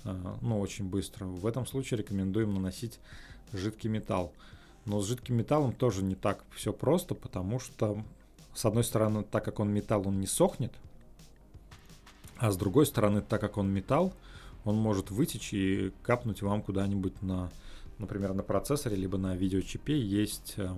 э, 0.05 0.37
ну, 0.41 0.61
очень 0.61 0.89
быстро. 0.89 1.25
В 1.25 1.47
этом 1.47 1.67
случае 1.67 1.99
рекомендуем 1.99 2.55
наносить 2.55 3.01
жидкий 3.53 3.91
металл. 3.91 4.33
Но 4.85 5.01
с 5.01 5.07
жидким 5.07 5.37
металлом 5.37 5.73
тоже 5.73 6.03
не 6.05 6.15
так 6.15 6.45
все 6.55 6.73
просто, 6.73 7.15
потому 7.15 7.59
что, 7.59 8.05
с 8.55 8.65
одной 8.65 8.85
стороны, 8.85 9.25
так 9.25 9.45
как 9.45 9.61
он 9.61 9.71
металл, 9.73 10.07
он 10.07 10.21
не 10.21 10.27
сохнет, 10.27 10.73
а 12.37 12.51
с 12.51 12.57
другой 12.57 12.87
стороны, 12.87 13.23
так 13.23 13.41
как 13.41 13.57
он 13.57 13.73
металл, 13.73 14.13
он 14.65 14.77
может 14.77 15.11
вытечь 15.11 15.55
и 15.55 15.93
капнуть 16.03 16.43
вам 16.43 16.63
куда-нибудь 16.63 17.23
на, 17.23 17.51
например, 17.99 18.35
на 18.35 18.43
процессоре, 18.43 18.97
либо 18.97 19.17
на 19.19 19.35
видеочипе 19.37 19.99
есть 19.99 20.55
э, 20.57 20.69
э, 20.69 20.73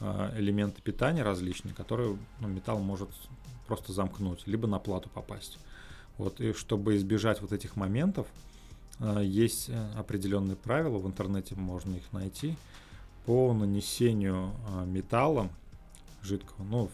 элементы 0.00 0.82
питания 0.82 1.22
различные, 1.22 1.74
которые 1.74 2.18
ну, 2.40 2.48
металл 2.48 2.78
может 2.80 3.08
просто 3.66 3.92
замкнуть, 3.92 4.46
либо 4.46 4.66
на 4.66 4.78
плату 4.78 5.08
попасть. 5.08 5.58
Вот, 6.18 6.40
и 6.40 6.52
чтобы 6.52 6.96
избежать 6.96 7.42
вот 7.42 7.52
этих 7.52 7.76
моментов, 7.76 8.26
э, 9.00 9.22
есть 9.22 9.68
э, 9.68 9.92
определенные 9.96 10.56
правила, 10.56 10.98
в 10.98 11.06
интернете 11.06 11.54
можно 11.54 11.96
их 11.96 12.12
найти, 12.12 12.56
по 13.26 13.52
нанесению 13.52 14.52
э, 14.68 14.86
металла 14.86 15.50
жидкого. 16.22 16.64
Ну, 16.64 16.90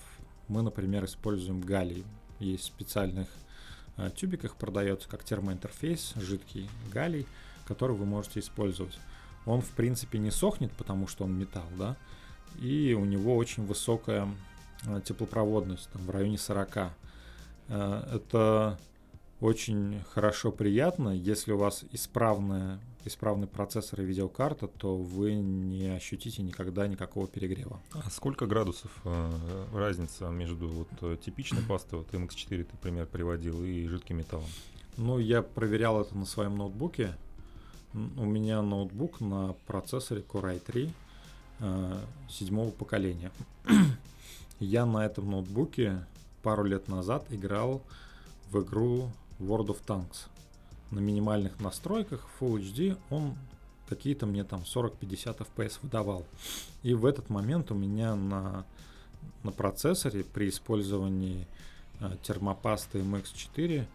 мы, 0.49 0.63
например, 0.63 1.05
используем 1.05 1.61
галлий. 1.61 2.05
Есть 2.41 2.65
в 2.65 2.67
специальных 2.67 3.29
тюбиках 4.17 4.57
продается 4.57 5.09
как 5.09 5.23
термоинтерфейс, 5.23 6.15
жидкий 6.17 6.69
галлий, 6.91 7.27
который 7.67 7.95
вы 7.95 8.05
можете 8.05 8.41
использовать. 8.41 8.99
Он, 9.47 9.61
в 9.61 9.71
принципе, 9.71 10.19
не 10.19 10.31
сохнет, 10.31 10.73
потому 10.73 11.07
что 11.07 11.25
он 11.25 11.39
металл, 11.39 11.69
да, 11.79 11.97
и 12.61 12.95
у 12.99 13.05
него 13.05 13.37
очень 13.37 13.65
высокая 13.65 14.29
теплопроводность, 15.05 15.89
там, 15.93 16.03
в 16.03 16.11
районе 16.11 16.39
40. 16.39 16.93
Это 17.69 18.79
очень 19.43 20.01
хорошо, 20.15 20.53
приятно. 20.53 21.09
Если 21.09 21.51
у 21.51 21.59
вас 21.59 21.85
исправная, 21.91 22.79
исправный 23.05 23.49
процессор 23.49 24.01
и 24.01 24.05
видеокарта, 24.05 24.69
то 24.69 24.97
вы 24.97 25.35
не 25.35 25.89
ощутите 25.89 26.43
никогда 26.43 26.87
никакого 26.87 27.27
перегрева. 27.27 27.81
А 27.93 28.09
сколько 28.09 28.47
градусов 28.47 28.93
э, 29.05 29.67
разница 29.75 30.29
между 30.29 30.69
вот, 30.69 30.89
э, 31.01 31.17
типичной 31.25 31.63
пастой, 31.63 31.99
вот 31.99 32.15
MX4 32.15 32.63
ты 32.63 32.77
пример 32.77 33.07
приводил, 33.07 33.65
и 33.65 33.89
жидким 33.89 34.19
металлом? 34.19 34.47
Ну, 34.97 35.19
я 35.19 35.43
проверял 35.43 36.01
это 36.01 36.17
на 36.17 36.25
своем 36.25 36.57
ноутбуке. 36.57 37.17
У 37.95 38.25
меня 38.25 38.63
ноутбук 38.63 39.21
на 39.21 39.57
процессоре 39.67 40.23
Core 40.23 40.57
i3 40.61 40.87
э, 40.87 40.91
седьмого 42.29 42.71
поколения. 42.71 43.31
я 44.61 44.87
на 44.87 45.05
этом 45.05 45.31
ноутбуке 45.31 46.05
пару 46.43 46.65
лет 46.65 46.89
назад 46.89 47.25
играл 47.31 47.83
в 48.51 48.61
игру 48.63 49.11
World 49.39 49.69
of 49.69 49.79
Tanks. 49.87 50.29
На 50.91 50.99
минимальных 50.99 51.59
настройках 51.61 52.27
Full 52.41 52.61
HD 52.61 52.99
он 53.11 53.35
какие-то 53.89 54.27
мне 54.27 54.45
там 54.45 54.63
40-50 54.63 55.47
FPS 55.47 55.79
выдавал. 55.83 56.27
И 56.83 56.95
в 56.95 57.07
этот 57.07 57.31
момент 57.31 57.71
у 57.71 57.75
меня 57.75 58.15
на, 58.15 58.65
на 59.43 59.53
процессоре 59.53 60.25
при 60.25 60.49
использовании 60.49 61.47
э, 62.01 62.17
термопасты 62.23 62.99
MX4 62.99 63.87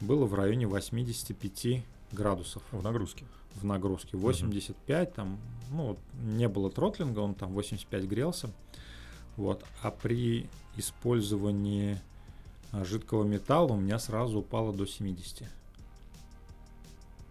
было 0.00 0.26
в 0.26 0.34
районе 0.34 0.66
85 0.66 1.84
градусов. 2.12 2.62
В 2.72 2.82
нагрузке? 2.82 3.24
В 3.54 3.64
нагрузке. 3.64 4.16
85 4.16 5.08
угу. 5.08 5.14
там, 5.14 5.38
ну, 5.70 5.96
не 6.22 6.48
было 6.48 6.70
тротлинга, 6.70 7.20
он 7.20 7.34
там 7.34 7.52
85 7.52 8.04
грелся. 8.04 8.50
Вот. 9.36 9.64
А 9.82 9.90
при 9.90 10.48
использовании 10.76 12.00
а, 12.70 12.84
жидкого 12.84 13.24
металла 13.24 13.72
у 13.72 13.76
меня 13.76 13.98
сразу 13.98 14.40
упало 14.40 14.72
до 14.72 14.86
70. 14.86 15.48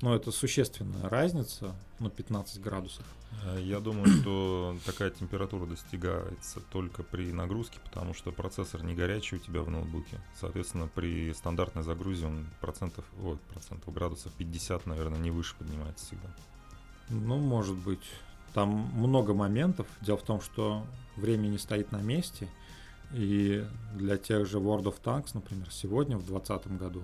Но 0.01 0.15
это 0.15 0.31
существенная 0.31 1.07
разница, 1.09 1.75
ну 1.99 2.09
15 2.09 2.59
градусов. 2.59 3.05
Э, 3.43 3.59
я 3.61 3.79
думаю, 3.79 4.07
что 4.21 4.75
такая 4.85 5.11
температура 5.11 5.65
достигается 5.67 6.59
только 6.71 7.03
при 7.03 7.31
нагрузке, 7.31 7.79
потому 7.83 8.13
что 8.13 8.31
процессор 8.31 8.83
не 8.83 8.95
горячий 8.95 9.35
у 9.35 9.39
тебя 9.39 9.61
в 9.61 9.69
ноутбуке. 9.69 10.19
Соответственно, 10.39 10.87
при 10.87 11.31
стандартной 11.33 11.83
загрузе 11.83 12.25
он 12.25 12.47
процентов, 12.59 13.05
ой, 13.23 13.37
процентов 13.53 13.93
градусов 13.93 14.31
50, 14.33 14.87
наверное, 14.87 15.19
не 15.19 15.29
выше 15.29 15.55
поднимается 15.55 16.05
всегда. 16.05 16.29
Ну, 17.09 17.37
может 17.37 17.75
быть. 17.75 18.03
Там 18.53 18.69
много 18.95 19.33
моментов. 19.33 19.87
Дело 20.01 20.17
в 20.17 20.23
том, 20.23 20.41
что 20.41 20.85
время 21.15 21.47
не 21.47 21.57
стоит 21.57 21.91
на 21.91 22.01
месте. 22.01 22.49
И 23.13 23.65
для 23.95 24.17
тех 24.17 24.45
же 24.45 24.57
World 24.57 24.83
of 24.83 25.01
Tanks, 25.01 25.29
например, 25.33 25.67
сегодня, 25.71 26.17
в 26.17 26.25
2020 26.25 26.77
году, 26.77 27.03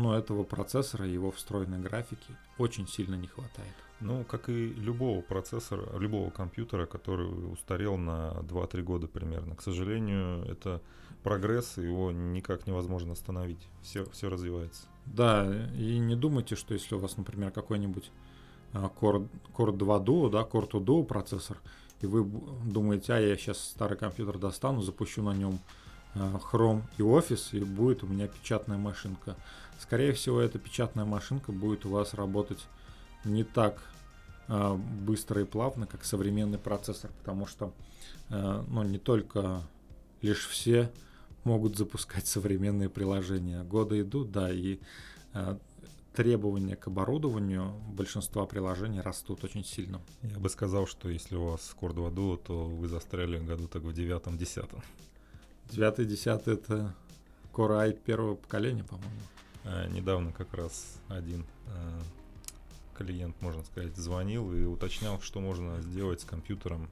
ну, 0.00 0.14
этого 0.14 0.44
процессора, 0.44 1.06
его 1.06 1.30
встроенной 1.30 1.78
графики 1.78 2.36
очень 2.58 2.88
сильно 2.88 3.14
не 3.14 3.26
хватает. 3.26 3.74
Ну, 4.00 4.24
как 4.24 4.48
и 4.48 4.68
любого 4.68 5.20
процессора, 5.20 5.98
любого 5.98 6.30
компьютера, 6.30 6.86
который 6.86 7.26
устарел 7.52 7.98
на 7.98 8.32
2-3 8.40 8.82
года 8.82 9.06
примерно. 9.06 9.54
К 9.54 9.62
сожалению, 9.62 10.42
это 10.46 10.80
прогресс, 11.22 11.76
его 11.76 12.10
никак 12.10 12.66
невозможно 12.66 13.12
остановить. 13.12 13.68
Все, 13.82 14.04
все 14.06 14.30
развивается. 14.30 14.84
Да, 15.04 15.46
и 15.76 15.98
не 15.98 16.16
думайте, 16.16 16.56
что 16.56 16.72
если 16.72 16.94
у 16.94 16.98
вас, 16.98 17.16
например, 17.16 17.50
какой-нибудь 17.50 18.10
а, 18.72 18.90
Core, 19.00 19.28
Core 19.54 19.76
2 19.76 19.98
Duo, 19.98 20.30
да, 20.30 20.42
Core 20.42 20.70
2 20.70 20.80
Duo 20.80 21.04
процессор, 21.04 21.58
и 22.00 22.06
вы 22.06 22.24
думаете, 22.64 23.12
а 23.12 23.18
я 23.18 23.36
сейчас 23.36 23.58
старый 23.58 23.98
компьютер 23.98 24.38
достану, 24.38 24.80
запущу 24.80 25.22
на 25.22 25.34
нем 25.34 25.58
а, 26.14 26.38
Chrome 26.38 26.82
и 26.96 27.02
Office, 27.02 27.56
и 27.56 27.62
будет 27.64 28.02
у 28.02 28.06
меня 28.06 28.28
печатная 28.28 28.78
машинка. 28.78 29.36
Скорее 29.80 30.12
всего, 30.12 30.40
эта 30.40 30.58
печатная 30.58 31.06
машинка 31.06 31.52
будет 31.52 31.86
у 31.86 31.90
вас 31.90 32.12
работать 32.12 32.66
не 33.24 33.44
так 33.44 33.82
э, 34.48 34.74
быстро 34.74 35.40
и 35.40 35.44
плавно, 35.44 35.86
как 35.86 36.04
современный 36.04 36.58
процессор, 36.58 37.10
потому 37.18 37.46
что 37.46 37.72
э, 38.28 38.64
ну, 38.68 38.82
не 38.82 38.98
только 38.98 39.62
лишь 40.20 40.46
все 40.46 40.92
могут 41.44 41.78
запускать 41.78 42.26
современные 42.28 42.90
приложения. 42.90 43.64
Годы 43.64 44.02
идут, 44.02 44.30
да, 44.30 44.52
и 44.52 44.80
э, 45.32 45.56
требования 46.14 46.76
к 46.76 46.88
оборудованию 46.88 47.72
большинства 47.94 48.44
приложений 48.44 49.00
растут 49.00 49.44
очень 49.44 49.64
сильно. 49.64 50.02
Я 50.22 50.38
бы 50.38 50.50
сказал, 50.50 50.86
что 50.86 51.08
если 51.08 51.36
у 51.36 51.46
вас 51.46 51.74
Core 51.80 51.94
2 51.94 52.08
Duo, 52.10 52.36
то 52.36 52.66
вы 52.66 52.86
застряли 52.86 53.38
году 53.38 53.66
так 53.66 53.82
в 53.82 53.92
девятом-десятом. 53.94 54.82
Девятый-десятый 55.70 56.54
это 56.54 56.94
Core 57.54 57.78
i 57.88 57.92
первого 57.94 58.34
поколения, 58.34 58.84
по-моему. 58.84 59.20
А, 59.64 59.86
недавно 59.88 60.32
как 60.32 60.54
раз 60.54 60.98
один 61.08 61.44
а, 61.66 62.00
клиент, 62.94 63.40
можно 63.40 63.64
сказать, 63.64 63.96
звонил 63.96 64.52
и 64.52 64.64
уточнял, 64.64 65.20
что 65.20 65.40
можно 65.40 65.80
сделать 65.80 66.20
с 66.20 66.24
компьютером 66.24 66.88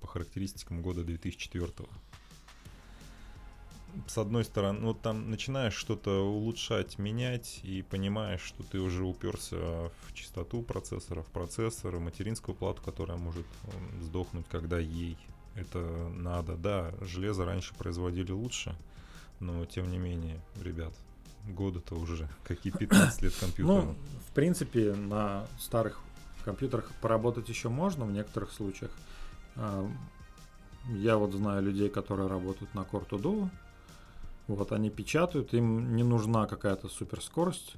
по 0.00 0.06
характеристикам 0.06 0.82
года 0.82 1.02
2004. 1.04 1.72
С 4.06 4.18
одной 4.18 4.44
стороны, 4.44 4.86
вот 4.86 5.00
там 5.00 5.30
начинаешь 5.30 5.74
что-то 5.74 6.24
улучшать, 6.24 6.98
менять 6.98 7.60
и 7.64 7.82
понимаешь, 7.82 8.42
что 8.42 8.62
ты 8.62 8.78
уже 8.78 9.04
уперся 9.04 9.56
в 9.56 10.12
чистоту 10.14 10.62
процессора, 10.62 11.22
в 11.22 11.26
процессор, 11.26 11.98
материнскую 11.98 12.54
плату, 12.54 12.82
которая 12.82 13.16
может 13.16 13.46
сдохнуть, 14.00 14.46
когда 14.48 14.78
ей 14.78 15.16
это 15.54 15.78
надо. 16.10 16.56
Да, 16.56 16.92
железо 17.00 17.44
раньше 17.44 17.74
производили 17.74 18.30
лучше, 18.30 18.76
но 19.40 19.64
тем 19.64 19.90
не 19.90 19.98
менее, 19.98 20.40
ребят, 20.62 20.94
года-то 21.48 21.94
уже 21.96 22.28
какие 22.44 22.72
15 22.72 23.22
лет 23.22 23.34
компьютера. 23.34 23.82
Ну, 23.82 23.94
в 24.28 24.32
принципе, 24.32 24.94
на 24.94 25.46
старых 25.58 26.00
компьютерах 26.44 26.90
поработать 27.00 27.48
еще 27.48 27.68
можно 27.68 28.04
в 28.04 28.12
некоторых 28.12 28.52
случаях. 28.52 28.90
А, 29.56 29.86
я 30.88 31.16
вот 31.18 31.32
знаю 31.32 31.62
людей, 31.62 31.88
которые 31.88 32.28
работают 32.28 32.74
на 32.74 32.80
Core 32.80 33.08
to 33.08 33.50
Вот 34.46 34.72
они 34.72 34.90
печатают, 34.90 35.52
им 35.52 35.94
не 35.94 36.04
нужна 36.04 36.46
какая-то 36.46 36.88
суперскорость. 36.88 37.74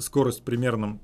Скорость 0.00 0.44
примерно 0.44 0.98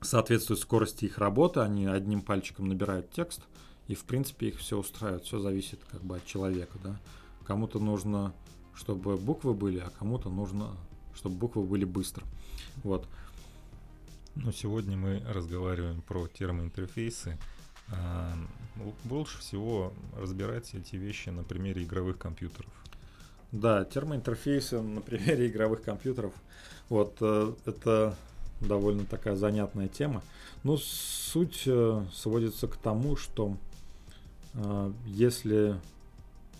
соответствует 0.00 0.60
скорости 0.60 1.04
их 1.04 1.18
работы. 1.18 1.60
Они 1.60 1.86
одним 1.86 2.22
пальчиком 2.22 2.68
набирают 2.68 3.10
текст, 3.12 3.42
и 3.86 3.94
в 3.94 4.04
принципе 4.04 4.48
их 4.48 4.58
все 4.58 4.78
устраивает. 4.78 5.24
Все 5.24 5.38
зависит 5.38 5.80
как 5.90 6.02
бы 6.02 6.16
от 6.16 6.26
человека, 6.26 6.78
да. 6.82 6.98
Кому-то 7.46 7.78
нужно 7.78 8.32
чтобы 8.74 9.16
буквы 9.16 9.54
были, 9.54 9.78
а 9.78 9.90
кому-то 9.98 10.28
нужно, 10.28 10.70
чтобы 11.14 11.36
буквы 11.36 11.62
были 11.62 11.84
быстро. 11.84 12.24
Вот. 12.82 13.06
Но 14.34 14.50
сегодня 14.52 14.96
мы 14.96 15.22
разговариваем 15.28 16.00
про 16.02 16.26
термоинтерфейсы. 16.26 17.38
А, 17.90 18.34
больше 19.04 19.38
всего 19.38 19.92
разбирать 20.16 20.74
эти 20.74 20.96
вещи 20.96 21.28
на 21.28 21.42
примере 21.44 21.82
игровых 21.82 22.18
компьютеров. 22.18 22.72
Да, 23.52 23.84
термоинтерфейсы 23.84 24.80
на 24.80 25.02
примере 25.02 25.48
игровых 25.48 25.82
компьютеров. 25.82 26.32
Вот 26.88 27.18
э, 27.20 27.52
это 27.66 28.16
довольно 28.60 29.04
такая 29.04 29.36
занятная 29.36 29.88
тема. 29.88 30.22
Но 30.62 30.78
суть 30.78 31.64
э, 31.66 32.04
сводится 32.14 32.66
к 32.66 32.76
тому, 32.76 33.16
что 33.16 33.56
э, 34.54 34.92
если 35.04 35.78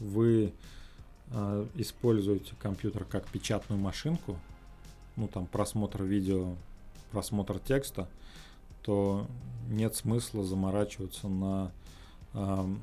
вы 0.00 0.52
э, 1.32 1.66
используете 1.76 2.54
компьютер 2.58 3.04
как 3.04 3.26
печатную 3.26 3.80
машинку, 3.80 4.36
ну 5.16 5.28
там 5.28 5.46
просмотр 5.46 6.02
видео, 6.02 6.54
просмотр 7.10 7.58
текста, 7.58 8.08
то 8.82 9.26
нет 9.68 9.94
смысла 9.94 10.44
заморачиваться 10.44 11.28
на, 11.28 11.72
э, 12.34 12.74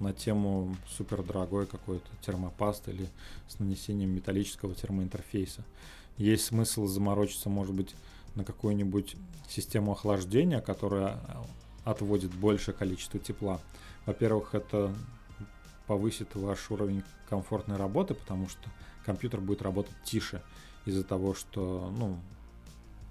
на 0.00 0.12
тему 0.12 0.76
супер 0.88 1.22
дорогой 1.22 1.66
какой-то 1.66 2.08
термопасты 2.22 2.92
или 2.92 3.08
с 3.48 3.58
нанесением 3.58 4.10
металлического 4.10 4.74
термоинтерфейса. 4.74 5.62
Есть 6.18 6.46
смысл 6.46 6.86
заморочиться, 6.86 7.48
может 7.48 7.74
быть, 7.74 7.94
на 8.34 8.44
какую-нибудь 8.44 9.16
систему 9.48 9.92
охлаждения, 9.92 10.60
которая 10.60 11.20
отводит 11.84 12.34
большее 12.34 12.74
количество 12.74 13.20
тепла. 13.20 13.60
Во-первых, 14.04 14.54
это 14.54 14.92
повысит 15.86 16.34
ваш 16.34 16.70
уровень 16.70 17.02
комфортной 17.28 17.76
работы, 17.76 18.14
потому 18.14 18.48
что 18.48 18.68
компьютер 19.04 19.40
будет 19.40 19.62
работать 19.62 19.94
тише 20.04 20.42
из-за 20.84 21.04
того, 21.04 21.34
что 21.34 21.92
ну, 21.96 22.18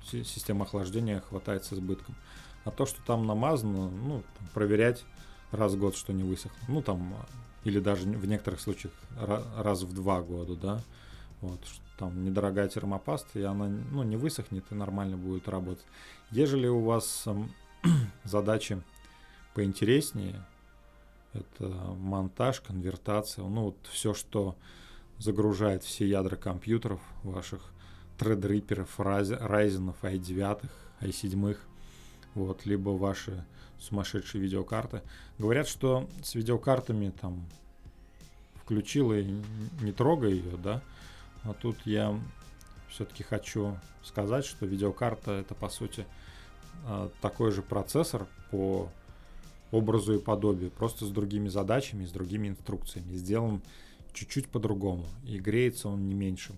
система 0.03 0.65
охлаждения 0.65 1.21
хватает 1.21 1.65
с 1.65 1.73
избытком. 1.73 2.15
А 2.63 2.71
то, 2.71 2.85
что 2.85 3.01
там 3.03 3.27
намазано, 3.27 3.89
ну, 3.89 4.23
там, 4.37 4.47
проверять 4.53 5.05
раз 5.51 5.73
в 5.73 5.79
год, 5.79 5.95
что 5.95 6.13
не 6.13 6.23
высохло. 6.23 6.57
Ну, 6.67 6.81
там, 6.81 7.15
или 7.63 7.79
даже 7.79 8.07
в 8.07 8.25
некоторых 8.25 8.59
случаях 8.59 8.93
раз 9.57 9.83
в 9.83 9.93
два 9.93 10.21
года, 10.21 10.55
да. 10.55 10.81
Вот, 11.41 11.59
там 11.97 12.23
недорогая 12.23 12.67
термопаста, 12.67 13.39
и 13.39 13.43
она 13.43 13.67
ну, 13.67 14.03
не 14.03 14.17
высохнет 14.17 14.65
и 14.71 14.75
нормально 14.75 15.17
будет 15.17 15.47
работать. 15.47 15.85
Ежели 16.31 16.67
у 16.67 16.79
вас 16.79 17.23
э, 17.25 17.35
задачи 18.23 18.81
поинтереснее, 19.53 20.43
это 21.35 21.67
монтаж, 21.67 22.61
конвертация, 22.61 23.45
ну 23.45 23.65
вот 23.65 23.77
все, 23.91 24.13
что 24.13 24.55
загружает 25.19 25.83
все 25.83 26.07
ядра 26.07 26.35
компьютеров 26.35 26.99
ваших, 27.23 27.71
Threadripper, 28.17 28.87
Ryzen, 28.97 29.93
i9, 30.01 30.69
i7, 31.01 31.57
вот, 32.33 32.65
либо 32.65 32.89
ваши 32.91 33.45
сумасшедшие 33.79 34.41
видеокарты. 34.41 35.01
Говорят, 35.37 35.67
что 35.67 36.09
с 36.23 36.35
видеокартами 36.35 37.09
там 37.09 37.45
включила 38.63 39.13
и 39.13 39.41
не 39.81 39.91
трогай 39.91 40.33
ее, 40.33 40.57
да, 40.57 40.81
А 41.43 41.53
тут 41.53 41.77
я 41.85 42.17
все-таки 42.89 43.23
хочу 43.23 43.77
сказать, 44.03 44.45
что 44.45 44.65
видеокарта 44.65 45.31
это 45.33 45.53
по 45.53 45.69
сути 45.69 46.05
а, 46.85 47.11
такой 47.21 47.51
же 47.51 47.61
процессор 47.61 48.27
по 48.51 48.89
образу 49.75 50.15
и 50.15 50.19
подобию, 50.19 50.71
просто 50.71 51.05
с 51.05 51.09
другими 51.09 51.49
задачами, 51.49 52.05
с 52.05 52.11
другими 52.11 52.47
инструкциями. 52.47 53.15
Сделан 53.15 53.61
чуть-чуть 54.13 54.47
по-другому, 54.47 55.05
и 55.25 55.37
греется 55.37 55.89
он 55.89 56.07
не 56.07 56.13
меньше. 56.13 56.55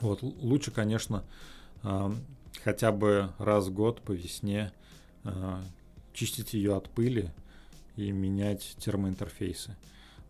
Вот, 0.00 0.22
лучше, 0.22 0.70
конечно, 0.70 1.24
хотя 2.62 2.92
бы 2.92 3.30
раз 3.38 3.66
в 3.66 3.74
год 3.74 4.00
по 4.02 4.12
весне 4.12 4.72
а, 5.24 5.62
чистить 6.12 6.54
ее 6.54 6.76
от 6.76 6.88
пыли 6.88 7.30
и 7.96 8.12
менять 8.12 8.76
термоинтерфейсы. 8.78 9.76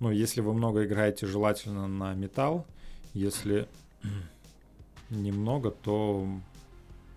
Но 0.01 0.11
если 0.11 0.40
вы 0.40 0.55
много 0.55 0.85
играете, 0.85 1.27
желательно 1.27 1.87
на 1.87 2.14
металл. 2.14 2.66
Если 3.12 3.68
немного, 5.11 5.70
то 5.70 6.27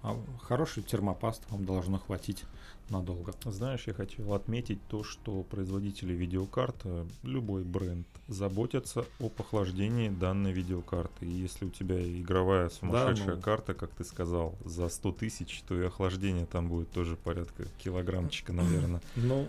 а 0.03 0.19
хороший 0.41 0.83
термопаст 0.83 1.41
вам 1.49 1.65
должно 1.65 1.97
хватить 1.97 2.43
надолго. 2.89 3.33
Знаешь, 3.45 3.85
я 3.87 3.93
хотел 3.93 4.33
отметить 4.33 4.79
то, 4.89 5.03
что 5.03 5.43
производители 5.43 6.13
видеокарт, 6.13 6.75
любой 7.23 7.63
бренд, 7.63 8.05
заботятся 8.27 9.05
о 9.21 9.31
охлаждении 9.37 10.09
данной 10.09 10.51
видеокарты. 10.51 11.25
И 11.25 11.31
если 11.31 11.65
у 11.65 11.69
тебя 11.69 12.01
игровая 12.03 12.69
сумасшедшая 12.69 13.27
да, 13.27 13.35
ну... 13.35 13.41
карта, 13.41 13.73
как 13.73 13.91
ты 13.91 14.03
сказал, 14.03 14.55
за 14.65 14.89
100 14.89 15.11
тысяч, 15.13 15.63
то 15.67 15.81
и 15.81 15.85
охлаждение 15.85 16.45
там 16.45 16.67
будет 16.67 16.91
тоже 16.91 17.15
порядка 17.15 17.63
килограммчика, 17.77 18.53
наверное. 18.53 19.01
Ну, 19.15 19.47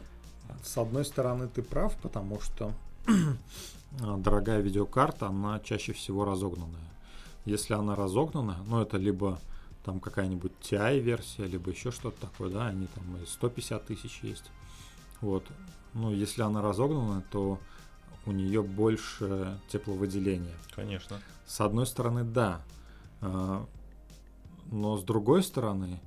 с 0.62 0.78
одной 0.78 1.04
стороны, 1.04 1.48
ты 1.48 1.62
прав, 1.62 1.96
потому 1.96 2.40
что 2.40 2.72
дорогая 3.90 4.60
видеокарта, 4.60 5.26
она 5.26 5.58
чаще 5.60 5.92
всего 5.92 6.24
разогнанная. 6.24 6.90
Если 7.44 7.74
она 7.74 7.96
разогнанная, 7.96 8.58
ну 8.66 8.80
это 8.80 8.96
либо 8.96 9.40
там 9.84 10.00
какая-нибудь 10.00 10.52
TI-версия, 10.62 11.46
либо 11.46 11.70
еще 11.70 11.90
что-то 11.90 12.22
такое, 12.22 12.50
да, 12.50 12.66
они 12.66 12.86
там 12.86 13.04
и 13.22 13.26
150 13.26 13.86
тысяч 13.86 14.20
есть. 14.22 14.50
Вот. 15.20 15.44
Ну, 15.92 16.12
если 16.12 16.42
она 16.42 16.62
разогнана, 16.62 17.22
то 17.30 17.58
у 18.26 18.32
нее 18.32 18.62
больше 18.62 19.60
тепловыделения. 19.68 20.56
Конечно. 20.74 21.20
С 21.46 21.60
одной 21.60 21.86
стороны, 21.86 22.24
да. 22.24 22.62
А, 23.20 23.66
но 24.70 24.96
с 24.96 25.04
другой 25.04 25.42
стороны, 25.42 26.00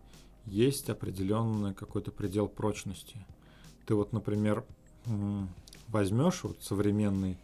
есть 0.45 0.89
определенный 0.89 1.73
какой-то 1.73 2.11
предел 2.11 2.47
прочности. 2.47 3.25
Ты 3.85 3.95
вот, 3.95 4.11
например, 4.11 4.65
возьмешь 5.87 6.43
вот 6.43 6.57
современный 6.61 7.37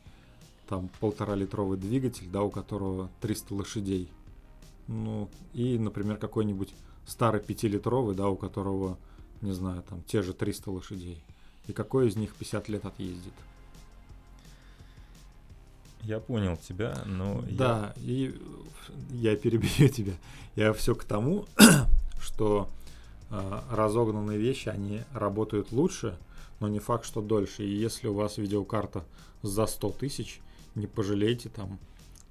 там 0.67 0.89
полтора 0.99 1.35
литровый 1.35 1.77
двигатель, 1.77 2.27
да, 2.29 2.41
у 2.41 2.49
которого 2.49 3.09
300 3.21 3.53
лошадей, 3.53 4.09
ну, 4.87 5.29
и, 5.53 5.77
например, 5.77 6.17
какой-нибудь 6.17 6.73
старый 7.05 7.41
пятилитровый, 7.41 8.15
да, 8.15 8.27
у 8.27 8.35
которого, 8.35 8.97
не 9.41 9.51
знаю, 9.51 9.83
там 9.87 10.01
те 10.03 10.21
же 10.21 10.33
300 10.33 10.71
лошадей. 10.71 11.23
И 11.67 11.73
какой 11.73 12.07
из 12.07 12.15
них 12.15 12.35
50 12.35 12.69
лет 12.69 12.85
отъездит? 12.85 13.33
Я 16.01 16.19
понял 16.19 16.57
тебя, 16.57 17.01
но... 17.05 17.43
Да, 17.49 17.93
я... 17.97 18.03
и 18.11 18.35
я 19.11 19.35
перебью 19.37 19.87
тебя. 19.89 20.13
Я 20.55 20.73
все 20.73 20.95
к 20.95 21.05
тому, 21.05 21.45
что 22.19 22.69
э, 23.29 23.61
разогнанные 23.71 24.37
вещи, 24.37 24.67
они 24.67 25.01
работают 25.13 25.71
лучше, 25.71 26.17
но 26.59 26.67
не 26.67 26.79
факт, 26.79 27.05
что 27.05 27.21
дольше. 27.21 27.63
И 27.63 27.73
если 27.73 28.07
у 28.07 28.13
вас 28.13 28.37
видеокарта 28.37 29.05
за 29.41 29.65
100 29.65 29.91
тысяч, 29.91 30.41
не 30.75 30.87
пожалейте 30.87 31.49
там 31.49 31.79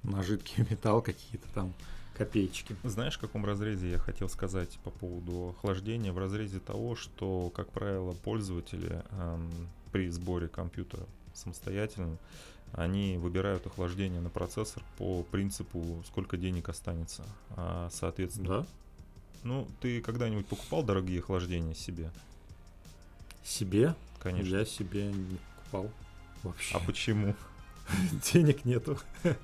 на 0.03 0.21
жидкий 0.21 0.63
металл 0.69 1.01
какие-то 1.01 1.47
там 1.55 1.73
копеечки. 2.17 2.75
Знаешь, 2.83 3.17
в 3.17 3.19
каком 3.19 3.45
разрезе 3.45 3.91
я 3.91 3.97
хотел 3.97 4.29
сказать 4.29 4.77
по 4.83 4.91
поводу 4.91 5.55
охлаждения? 5.57 6.11
В 6.11 6.17
разрезе 6.17 6.59
того, 6.59 6.95
что, 6.95 7.51
как 7.55 7.71
правило, 7.71 8.13
пользователи 8.23 9.03
эм, 9.11 9.49
при 9.91 10.09
сборе 10.09 10.47
компьютера 10.47 11.05
самостоятельно, 11.33 12.17
они 12.73 13.17
выбирают 13.17 13.65
охлаждение 13.67 14.19
на 14.19 14.29
процессор 14.29 14.83
по 14.97 15.23
принципу, 15.23 16.03
сколько 16.07 16.37
денег 16.37 16.69
останется. 16.69 17.23
А, 17.51 17.89
соответственно, 17.91 18.47
да? 18.47 18.65
Ну, 19.43 19.67
ты 19.81 20.01
когда-нибудь 20.01 20.47
покупал 20.47 20.83
дорогие 20.83 21.19
охлаждения 21.19 21.73
себе? 21.73 22.11
Себе? 23.43 23.95
Конечно. 24.19 24.55
Я 24.55 24.65
себе 24.65 25.11
не 25.11 25.37
покупал 25.57 25.91
вообще. 26.43 26.75
А 26.75 26.79
почему? 26.79 27.35
денег 28.33 28.65
нету. 28.65 28.97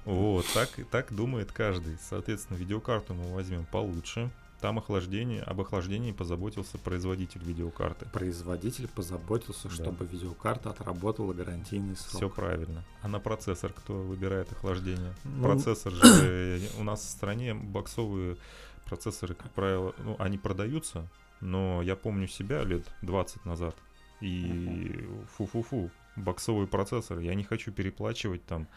Вот, 0.05 0.45
так, 0.53 0.69
так 0.91 1.13
думает 1.13 1.51
каждый. 1.51 1.97
Соответственно, 2.09 2.57
видеокарту 2.57 3.13
мы 3.13 3.33
возьмем 3.33 3.65
получше. 3.65 4.31
Там 4.61 4.77
охлаждение, 4.77 5.41
об 5.43 5.61
охлаждении 5.61 6.11
позаботился 6.11 6.77
производитель 6.77 7.41
видеокарты. 7.41 8.05
Производитель 8.07 8.89
позаботился, 8.89 9.69
да. 9.69 9.73
чтобы 9.73 10.05
видеокарта 10.05 10.71
отработала 10.71 11.31
гарантийный 11.31 11.95
срок. 11.95 12.15
Все 12.15 12.29
правильно. 12.29 12.83
А 13.01 13.07
на 13.07 13.21
процессор 13.21 13.71
кто 13.71 13.93
выбирает 13.93 14.51
охлаждение? 14.51 15.13
Ну... 15.23 15.43
Процессор 15.43 15.93
же 15.93 16.61
у 16.77 16.83
нас 16.83 16.99
в 16.99 17.09
стране 17.09 17.53
боксовые 17.53 18.35
процессоры, 18.83 19.33
как 19.33 19.51
правило, 19.51 19.93
ну, 19.99 20.17
они 20.19 20.37
продаются, 20.37 21.07
но 21.39 21.81
я 21.81 21.95
помню 21.95 22.27
себя 22.27 22.63
лет 22.63 22.83
20 23.01 23.45
назад. 23.45 23.75
И 24.19 25.07
фу-фу-фу, 25.37 25.89
боксовый 26.19 26.67
процессор. 26.67 27.19
Я 27.19 27.35
не 27.35 27.43
хочу 27.43 27.71
переплачивать 27.71 28.45
там 28.45 28.67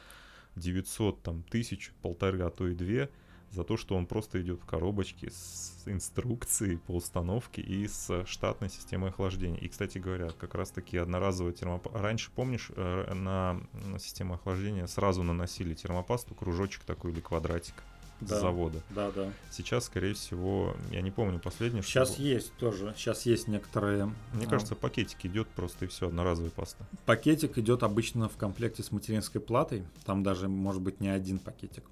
900, 0.57 1.23
там, 1.23 1.43
тысяч, 1.45 1.93
полторы, 2.03 2.43
а 2.43 2.51
то 2.51 2.69
и 2.69 2.75
две 2.75 3.11
за 3.53 3.65
то, 3.65 3.77
что 3.77 3.97
он 3.97 4.07
просто 4.07 4.41
идет 4.41 4.61
в 4.61 4.65
коробочке 4.65 5.31
с 5.31 5.83
инструкцией 5.85 6.79
по 6.79 6.93
установке 6.93 7.61
и 7.61 7.87
с 7.87 8.25
штатной 8.25 8.71
системой 8.71 9.11
охлаждения. 9.11 9.59
И, 9.59 9.69
кстати 9.69 9.99
говоря, 9.99 10.31
как 10.31 10.55
раз 10.55 10.71
таки 10.71 10.97
одноразовый 10.97 11.53
термопаст. 11.53 11.95
Раньше, 11.95 12.31
помнишь, 12.35 12.71
э, 12.75 13.13
на, 13.13 13.61
на 13.75 13.99
систему 13.99 14.35
охлаждения 14.35 14.87
сразу 14.87 15.23
наносили 15.23 15.75
термопасту, 15.75 16.35
кружочек 16.35 16.85
такой 16.85 17.13
или 17.13 17.21
квадратик 17.21 17.75
да, 18.21 18.41
завода. 18.41 18.83
Да, 18.91 19.11
да. 19.11 19.33
Сейчас, 19.51 19.87
скорее 19.87 20.15
всего, 20.15 20.77
я 20.91 21.01
не 21.01 21.11
помню 21.11 21.39
последнее. 21.39 21.83
Сейчас 21.83 22.13
что... 22.13 22.23
есть 22.23 22.53
тоже. 22.55 22.95
Сейчас 22.97 23.27
есть 23.27 23.49
некоторые. 23.49 24.13
Мне 24.33 24.47
а... 24.47 24.49
кажется, 24.49 24.75
пакетик 24.75 25.25
идет 25.27 25.49
просто 25.49 25.87
и 25.87 25.89
все, 25.89 26.09
одноразовая 26.09 26.51
паста. 26.51 26.87
Пакетик 27.07 27.59
идет 27.59 27.83
обычно 27.83 28.29
в 28.29 28.37
комплекте 28.37 28.83
с 28.83 28.93
материнской 28.93 29.41
платой. 29.41 29.85
Там 30.05 30.23
даже 30.23 30.49
может 30.49 30.83
быть 30.83 31.01
не 31.01 31.09
один 31.09 31.39
пакетик. 31.39 31.85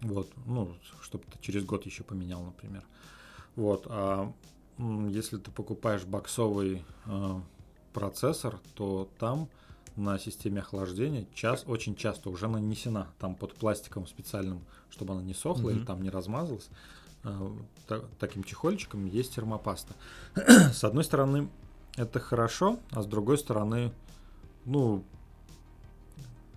Вот, 0.00 0.30
ну, 0.46 0.76
чтобы 1.02 1.24
ты 1.24 1.38
через 1.40 1.64
год 1.64 1.84
еще 1.84 2.04
поменял, 2.04 2.42
например. 2.42 2.84
Вот, 3.56 3.86
а 3.88 4.32
если 4.78 5.38
ты 5.38 5.50
покупаешь 5.50 6.04
боксовый 6.04 6.84
э, 7.06 7.40
процессор, 7.92 8.60
то 8.74 9.08
там 9.18 9.48
на 9.98 10.18
системе 10.18 10.60
охлаждения 10.60 11.26
час, 11.34 11.64
очень 11.66 11.94
часто 11.94 12.30
уже 12.30 12.48
нанесена 12.48 13.08
там 13.18 13.34
под 13.34 13.54
пластиком 13.54 14.06
специальным, 14.06 14.64
чтобы 14.90 15.14
она 15.14 15.22
не 15.22 15.34
сохла 15.34 15.70
mm-hmm. 15.70 15.76
или 15.76 15.84
там 15.84 16.02
не 16.02 16.10
размазалась. 16.10 16.68
Э, 17.24 17.50
таким 18.18 18.44
чехольчиком 18.44 19.06
есть 19.06 19.34
термопаста. 19.34 19.94
с 20.36 20.84
одной 20.84 21.04
стороны, 21.04 21.48
это 21.96 22.20
хорошо, 22.20 22.78
а 22.90 23.02
с 23.02 23.06
другой 23.06 23.38
стороны, 23.38 23.92
ну, 24.64 25.04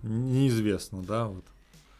неизвестно, 0.02 1.02
да, 1.02 1.26
вот. 1.26 1.44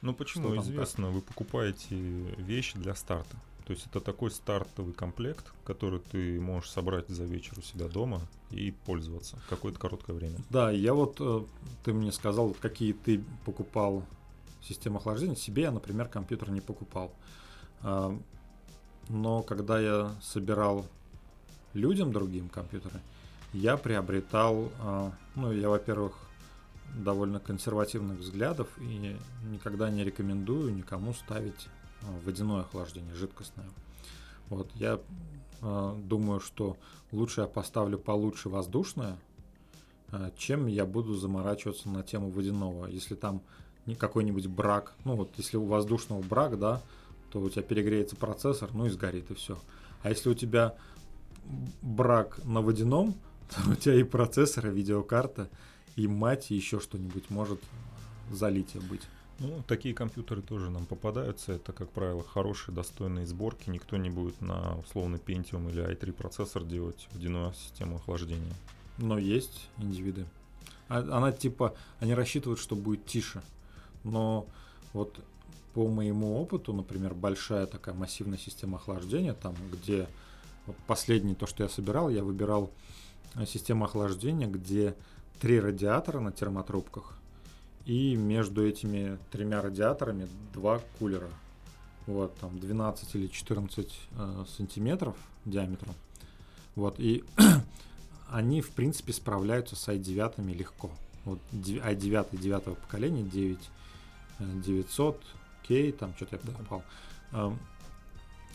Ну 0.01 0.15
почему 0.15 0.57
известно? 0.61 1.07
Так? 1.07 1.15
Вы 1.15 1.21
покупаете 1.23 1.97
вещи 2.39 2.79
для 2.79 2.95
старта. 2.95 3.37
То 3.65 3.73
есть 3.73 3.87
это 3.87 4.01
такой 4.01 4.31
стартовый 4.31 4.93
комплект, 4.93 5.53
который 5.65 6.01
ты 6.01 6.41
можешь 6.41 6.71
собрать 6.71 7.09
за 7.09 7.25
вечер 7.25 7.55
у 7.59 7.63
себя 7.63 7.89
дома 7.89 8.23
и 8.51 8.71
пользоваться 8.71 9.39
какое-то 9.49 9.79
короткое 9.79 10.15
время. 10.15 10.39
Да, 10.51 10.71
я 10.71 10.95
вот, 10.95 11.17
э, 11.21 11.45
ты 11.85 11.93
мне 11.93 12.13
сказал, 12.13 12.55
какие 12.61 12.93
ты 12.93 13.23
покупал 13.45 14.05
системы 14.63 14.99
охлаждения. 14.99 15.37
Себе 15.37 15.63
я, 15.63 15.71
например, 15.71 16.09
компьютер 16.09 16.51
не 16.51 16.61
покупал. 16.61 17.13
А, 17.83 18.17
но 19.09 19.43
когда 19.43 19.81
я 19.81 20.15
собирал 20.23 20.87
людям 21.75 22.13
другим 22.13 22.49
компьютеры, 22.49 23.01
я 23.53 23.77
приобретал, 23.77 24.71
а, 24.81 25.13
ну, 25.35 25.53
я, 25.53 25.69
во-первых, 25.69 26.15
довольно 26.95 27.41
консервативных 27.41 28.19
взглядов 28.19 28.69
и 28.79 29.17
никогда 29.51 29.91
не 29.91 30.05
рекомендую 30.05 30.75
никому 30.75 31.15
ставить 31.15 31.69
водяное 32.25 32.61
охлаждение, 32.61 33.15
жидкостное. 33.15 33.69
Вот, 34.49 34.71
я 34.75 35.01
э, 35.61 35.97
думаю, 36.05 36.41
что 36.41 36.77
лучше 37.11 37.43
я 37.43 37.47
поставлю 37.47 37.99
получше 37.99 38.49
воздушное, 38.49 39.19
э, 40.11 40.31
чем 40.37 40.67
я 40.67 40.85
буду 40.85 41.15
заморачиваться 41.15 41.89
на 41.89 42.03
тему 42.03 42.31
водяного. 42.31 42.87
Если 42.87 43.15
там 43.15 43.43
какой-нибудь 43.99 44.47
брак, 44.47 44.95
ну 45.05 45.17
вот 45.17 45.31
если 45.37 45.57
у 45.57 45.65
воздушного 45.65 46.23
брак, 46.23 46.59
да, 46.59 46.81
то 47.31 47.41
у 47.41 47.49
тебя 47.49 47.63
перегреется 47.63 48.17
процессор, 48.17 48.71
ну 48.75 48.87
и 48.87 48.91
сгорит 48.91 49.31
и 49.31 49.35
все. 49.35 49.59
А 50.03 50.11
если 50.11 50.29
у 50.29 50.35
тебя 50.35 50.77
брак 51.81 52.45
на 52.45 52.61
водяном, 52.61 53.15
то 53.51 53.71
у 53.71 53.75
тебя 53.75 53.95
и 53.95 54.03
процессор, 54.03 54.69
и 54.69 54.71
видеокарта, 54.71 55.49
и 55.97 56.07
мать, 56.07 56.51
и 56.51 56.55
еще 56.55 56.81
что-нибудь 56.81 57.31
может 57.31 57.61
залитие 58.31 58.83
быть. 58.83 59.03
Ну, 59.43 59.61
такие 59.67 59.93
компьютеры 59.93 60.41
тоже 60.41 60.71
нам 60.71 60.87
попадаются. 60.87 61.53
Это, 61.53 61.73
как 61.73 61.91
правило, 61.91 62.23
хорошие, 62.23 62.73
достойные 62.73 63.27
сборки. 63.27 63.71
Никто 63.71 63.97
не 63.97 64.09
будет 64.09 64.41
на 64.41 64.79
условный 64.79 65.19
Pentium 65.19 65.69
или 65.69 65.83
i3 65.83 66.13
процессор 66.13 66.63
делать 66.63 67.09
водяную 67.13 67.53
систему 67.55 67.97
охлаждения. 67.97 68.55
Но 68.99 69.19
есть 69.19 69.69
индивиды. 69.79 70.27
А, 70.89 70.99
она 70.99 71.33
типа, 71.33 71.75
они 71.99 72.15
рассчитывают, 72.15 72.61
что 72.61 72.77
будет 72.77 73.05
тише. 73.05 73.43
Но 74.05 74.47
вот 74.93 75.19
по 75.75 75.89
моему 75.89 76.41
опыту, 76.41 76.73
например, 76.73 77.15
большая 77.15 77.67
такая 77.67 77.97
массивная 77.97 78.39
система 78.39 78.77
охлаждения, 78.77 79.35
там, 79.35 79.57
где 79.73 80.07
вот 80.67 80.77
последний 80.87 81.35
то, 81.35 81.47
что 81.47 81.65
я 81.65 81.69
собирал, 81.69 82.11
я 82.11 82.23
выбирал 82.23 82.71
э, 83.35 83.45
систему 83.47 83.87
охлаждения, 83.87 84.47
где 84.47 84.95
три 85.41 85.59
радиатора 85.59 86.21
на 86.21 86.31
термотрубках, 86.31 87.19
и 87.85 88.17
между 88.17 88.67
этими 88.67 89.19
тремя 89.31 89.61
радиаторами 89.61 90.29
два 90.53 90.81
кулера. 90.99 91.31
Вот, 92.07 92.37
там 92.39 92.59
12 92.59 93.15
или 93.15 93.27
14 93.29 94.01
э, 94.11 94.45
сантиметров 94.57 95.17
диаметром. 95.45 95.95
Вот, 96.75 96.99
и 96.99 97.25
они, 98.29 98.61
в 98.61 98.71
принципе, 98.71 99.13
справляются 99.13 99.77
с 99.77 99.89
i9 99.89 100.53
легко. 100.53 100.91
Вот 101.25 101.39
i9 101.53 102.39
9 102.39 102.79
поколения, 102.79 103.23
9 103.23 103.59
900, 104.39 105.23
K, 105.69 105.93
там 105.93 106.15
что-то 106.17 106.37
я 106.37 106.39
покупал, 106.39 106.83
э, 107.33 107.53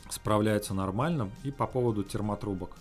справляется 0.10 0.74
нормально. 0.74 1.30
И 1.44 1.52
по 1.52 1.68
поводу 1.68 2.04
термотрубок. 2.04 2.72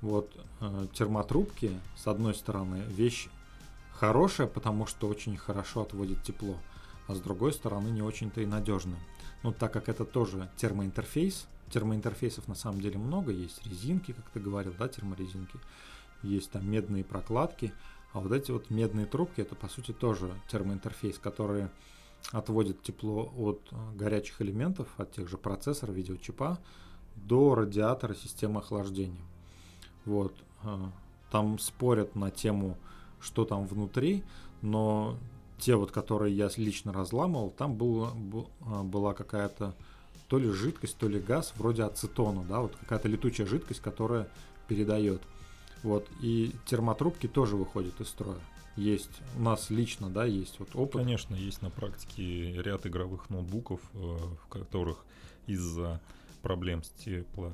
Вот 0.00 0.30
э, 0.60 0.86
термотрубки, 0.92 1.78
с 1.96 2.06
одной 2.06 2.34
стороны, 2.34 2.82
вещь 2.88 3.28
хорошая, 4.00 4.46
потому 4.46 4.86
что 4.86 5.08
очень 5.08 5.36
хорошо 5.36 5.82
отводит 5.82 6.22
тепло, 6.22 6.56
а 7.06 7.14
с 7.14 7.20
другой 7.20 7.52
стороны 7.52 7.88
не 7.88 8.00
очень-то 8.00 8.40
и 8.40 8.46
надежная. 8.46 8.98
Ну, 9.42 9.52
так 9.52 9.74
как 9.74 9.90
это 9.90 10.06
тоже 10.06 10.48
термоинтерфейс, 10.56 11.46
термоинтерфейсов 11.70 12.48
на 12.48 12.54
самом 12.54 12.80
деле 12.80 12.98
много, 12.98 13.30
есть 13.30 13.64
резинки, 13.66 14.12
как 14.12 14.24
ты 14.30 14.40
говорил, 14.40 14.72
да, 14.78 14.88
терморезинки, 14.88 15.58
есть 16.22 16.50
там 16.50 16.68
медные 16.68 17.04
прокладки, 17.04 17.74
а 18.14 18.20
вот 18.20 18.32
эти 18.32 18.50
вот 18.50 18.70
медные 18.70 19.04
трубки, 19.04 19.42
это 19.42 19.54
по 19.54 19.68
сути 19.68 19.92
тоже 19.92 20.32
термоинтерфейс, 20.48 21.18
который 21.18 21.68
отводит 22.32 22.82
тепло 22.82 23.30
от 23.36 23.60
горячих 23.96 24.40
элементов, 24.40 24.88
от 24.96 25.12
тех 25.12 25.28
же 25.28 25.36
процессора, 25.36 25.92
видеочипа, 25.92 26.58
до 27.16 27.54
радиатора 27.54 28.14
системы 28.14 28.60
охлаждения. 28.60 29.24
Вот. 30.06 30.34
Э, 30.62 30.86
там 31.30 31.58
спорят 31.58 32.14
на 32.14 32.30
тему 32.30 32.78
что 33.20 33.44
там 33.44 33.66
внутри, 33.66 34.22
но 34.62 35.16
те 35.58 35.76
вот, 35.76 35.90
которые 35.90 36.34
я 36.34 36.50
лично 36.56 36.92
разламывал, 36.92 37.50
там 37.50 37.74
было, 37.74 38.12
а, 38.62 38.82
была 38.82 39.14
какая-то 39.14 39.74
то 40.28 40.38
ли 40.38 40.48
жидкость, 40.48 40.96
то 40.96 41.08
ли 41.08 41.20
газ, 41.20 41.52
вроде 41.56 41.82
ацетона, 41.82 42.44
да, 42.44 42.60
вот 42.60 42.76
какая-то 42.76 43.08
летучая 43.08 43.46
жидкость, 43.46 43.80
которая 43.80 44.28
передает. 44.68 45.20
Вот, 45.82 46.08
и 46.20 46.52
термотрубки 46.66 47.26
тоже 47.26 47.56
выходят 47.56 48.00
из 48.00 48.08
строя. 48.08 48.38
Есть, 48.76 49.10
у 49.36 49.42
нас 49.42 49.70
лично, 49.70 50.08
да, 50.08 50.24
есть 50.24 50.58
вот 50.60 50.68
опыт. 50.74 51.02
Конечно, 51.02 51.34
есть 51.34 51.62
на 51.62 51.70
практике 51.70 52.52
ряд 52.62 52.86
игровых 52.86 53.28
ноутбуков, 53.28 53.80
э, 53.94 53.98
в 53.98 54.46
которых 54.48 55.04
из-за 55.46 56.00
проблем 56.42 56.84
с 56.84 56.90
тепло, 56.90 57.52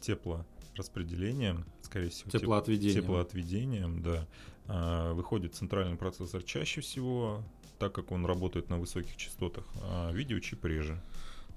теплораспределением, 0.00 1.64
скорее 1.82 2.10
всего, 2.10 2.30
теплоотведением, 2.30 3.02
теплоотведением 3.02 4.02
да, 4.02 4.26
выходит 4.66 5.54
центральный 5.54 5.96
процессор 5.96 6.42
чаще 6.42 6.80
всего, 6.80 7.42
так 7.78 7.92
как 7.92 8.12
он 8.12 8.24
работает 8.26 8.70
на 8.70 8.78
высоких 8.78 9.16
частотах, 9.16 9.64
а 9.82 10.12
видеочип 10.12 10.64
реже. 10.64 11.00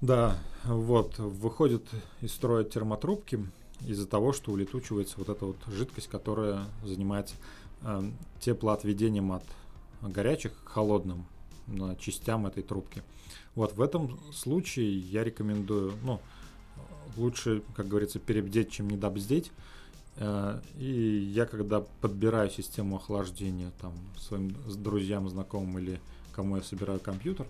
Да, 0.00 0.36
вот, 0.64 1.18
выходит 1.18 1.84
из 2.20 2.32
строя 2.32 2.64
термотрубки 2.64 3.46
из-за 3.86 4.06
того, 4.06 4.32
что 4.32 4.52
улетучивается 4.52 5.14
вот 5.18 5.28
эта 5.28 5.46
вот 5.46 5.56
жидкость, 5.68 6.08
которая 6.08 6.66
занимается 6.84 7.34
э, 7.82 8.02
теплоотведением 8.40 9.32
от 9.32 9.44
горячих 10.02 10.52
к 10.64 10.68
холодным 10.68 11.26
на 11.66 11.96
частям 11.96 12.46
этой 12.46 12.62
трубки. 12.62 13.02
Вот 13.54 13.74
в 13.74 13.80
этом 13.80 14.20
случае 14.32 14.98
я 14.98 15.24
рекомендую, 15.24 15.94
ну, 16.02 16.20
лучше, 17.16 17.62
как 17.74 17.88
говорится, 17.88 18.18
перебдеть, 18.18 18.70
чем 18.70 18.88
недобздеть. 18.88 19.50
Э, 20.16 20.60
и 20.78 21.30
я 21.34 21.46
когда 21.46 21.80
подбираю 22.00 22.50
систему 22.50 22.96
охлаждения 22.96 23.70
там 23.80 23.92
своим 24.18 24.54
друзьям, 24.66 25.28
знакомым 25.28 25.78
или 25.78 26.00
кому 26.32 26.56
я 26.56 26.62
собираю 26.62 27.00
компьютер, 27.00 27.46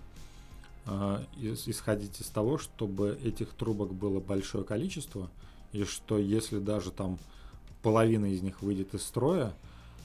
э, 0.85 1.23
исходить 1.37 2.19
из 2.19 2.27
того, 2.27 2.57
чтобы 2.57 3.17
этих 3.23 3.49
трубок 3.49 3.93
было 3.93 4.19
большое 4.19 4.63
количество, 4.63 5.29
и 5.71 5.83
что 5.83 6.17
если 6.17 6.59
даже 6.59 6.91
там 6.91 7.19
половина 7.81 8.25
из 8.25 8.41
них 8.41 8.61
выйдет 8.61 8.93
из 8.93 9.03
строя, 9.03 9.53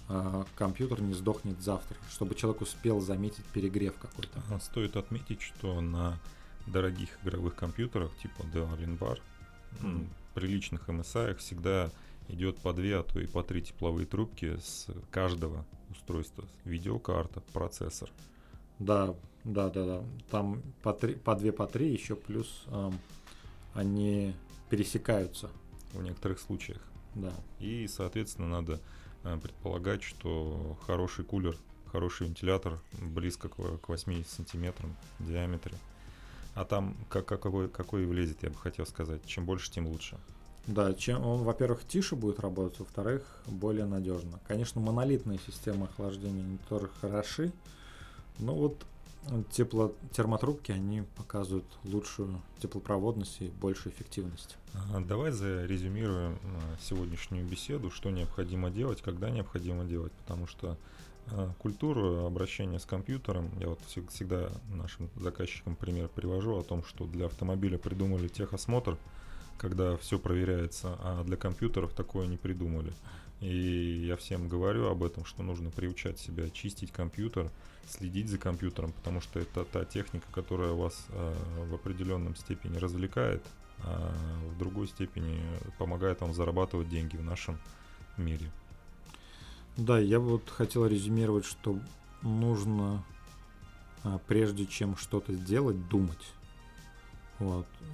э, 0.08 0.44
компьютер 0.56 1.00
не 1.00 1.14
сдохнет 1.14 1.60
завтра, 1.60 1.96
чтобы 2.10 2.34
человек 2.36 2.62
успел 2.62 3.00
заметить 3.00 3.44
перегрев 3.46 3.94
какой-то. 3.98 4.40
Стоит 4.60 4.96
отметить, 4.96 5.42
что 5.42 5.80
на 5.80 6.18
дорогих 6.66 7.08
игровых 7.24 7.56
компьютерах 7.56 8.12
типа 8.18 8.42
Dell 8.42 8.68
WinBar, 8.78 9.18
mm. 9.80 10.06
приличных 10.34 10.88
MSI 10.88 11.34
всегда 11.36 11.90
идет 12.28 12.58
по 12.58 12.72
две, 12.72 12.98
а 12.98 13.02
то 13.02 13.20
и 13.20 13.26
по 13.26 13.42
три 13.42 13.62
тепловые 13.62 14.06
трубки 14.06 14.56
с 14.58 14.88
каждого 15.10 15.64
устройства. 15.90 16.44
Видеокарта, 16.64 17.40
процессор. 17.52 18.10
Да, 18.78 19.14
да, 19.44 19.70
да, 19.70 19.86
да. 19.86 20.04
Там 20.30 20.62
по, 20.82 20.92
три, 20.92 21.14
по 21.14 21.34
две, 21.34 21.52
по 21.52 21.66
три, 21.66 21.92
еще 21.92 22.16
плюс 22.16 22.64
эм, 22.68 22.98
они 23.74 24.34
пересекаются. 24.70 25.50
В 25.92 26.02
некоторых 26.02 26.40
случаях. 26.40 26.80
Да. 27.14 27.32
И, 27.58 27.86
соответственно, 27.86 28.48
надо 28.48 28.80
э, 29.24 29.36
предполагать, 29.36 30.02
что 30.02 30.78
хороший 30.86 31.24
кулер, 31.24 31.56
хороший 31.86 32.26
вентилятор 32.26 32.80
близко 32.92 33.48
к, 33.48 33.78
к 33.78 33.88
80 33.88 34.26
сантиметрам 34.28 34.96
в 35.18 35.28
диаметре. 35.28 35.76
А 36.54 36.64
там 36.64 36.96
как, 37.08 37.26
какой, 37.26 37.68
какой 37.68 38.06
влезет, 38.06 38.42
я 38.42 38.50
бы 38.50 38.56
хотел 38.56 38.86
сказать. 38.86 39.24
Чем 39.26 39.44
больше, 39.44 39.70
тем 39.70 39.86
лучше. 39.86 40.18
Да, 40.66 40.94
чем 40.94 41.24
он, 41.26 41.42
во-первых, 41.42 41.84
тише 41.86 42.14
будет 42.14 42.38
работать, 42.38 42.78
во-вторых, 42.78 43.24
более 43.46 43.84
надежно. 43.84 44.38
Конечно, 44.46 44.80
монолитные 44.80 45.40
системы 45.44 45.86
охлаждения 45.86 46.44
они 46.44 46.58
тоже 46.68 46.88
хороши, 47.00 47.52
но 48.38 48.54
вот 48.54 48.84
тепло 49.52 49.94
термотрубки 50.12 50.72
они 50.72 51.02
показывают 51.16 51.64
лучшую 51.84 52.40
теплопроводность 52.60 53.40
и 53.40 53.48
большую 53.48 53.92
эффективность. 53.92 54.56
Давай 55.06 55.30
зарезюмируем 55.30 56.38
а, 56.42 56.76
сегодняшнюю 56.82 57.46
беседу, 57.46 57.90
что 57.90 58.10
необходимо 58.10 58.70
делать, 58.70 59.00
когда 59.02 59.30
необходимо 59.30 59.84
делать, 59.84 60.12
потому 60.12 60.46
что 60.46 60.76
а, 61.28 61.52
культуру 61.58 62.24
обращения 62.26 62.80
с 62.80 62.84
компьютером, 62.84 63.50
я 63.60 63.68
вот 63.68 63.80
всегда 64.10 64.50
нашим 64.68 65.08
заказчикам 65.16 65.76
пример 65.76 66.08
привожу 66.08 66.58
о 66.58 66.62
том, 66.62 66.84
что 66.84 67.06
для 67.06 67.26
автомобиля 67.26 67.78
придумали 67.78 68.28
техосмотр, 68.28 68.96
когда 69.58 69.96
все 69.96 70.18
проверяется, 70.18 70.96
а 71.00 71.24
для 71.24 71.36
компьютеров 71.36 71.92
такое 71.92 72.26
не 72.26 72.36
придумали. 72.36 72.92
И 73.40 74.04
я 74.06 74.16
всем 74.16 74.48
говорю 74.48 74.86
об 74.86 75.02
этом, 75.02 75.24
что 75.24 75.42
нужно 75.42 75.70
приучать 75.70 76.18
себя 76.18 76.48
чистить 76.50 76.92
компьютер, 76.92 77.50
следить 77.88 78.28
за 78.28 78.38
компьютером, 78.38 78.92
потому 78.92 79.20
что 79.20 79.40
это 79.40 79.64
та 79.64 79.84
техника, 79.84 80.26
которая 80.32 80.72
вас 80.72 81.06
э, 81.08 81.34
в 81.68 81.74
определенном 81.74 82.36
степени 82.36 82.76
развлекает, 82.76 83.42
а 83.80 84.14
в 84.48 84.58
другой 84.58 84.86
степени 84.86 85.40
помогает 85.78 86.20
вам 86.20 86.34
зарабатывать 86.34 86.88
деньги 86.88 87.16
в 87.16 87.24
нашем 87.24 87.58
мире. 88.16 88.50
Да, 89.76 89.98
я 89.98 90.20
вот 90.20 90.48
хотел 90.48 90.86
резюмировать, 90.86 91.44
что 91.44 91.80
нужно, 92.20 93.04
а, 94.04 94.18
прежде 94.26 94.66
чем 94.66 94.96
что-то 94.96 95.32
сделать, 95.32 95.88
думать. 95.88 96.32
Вот. 97.42 97.66
Э, 97.80 97.84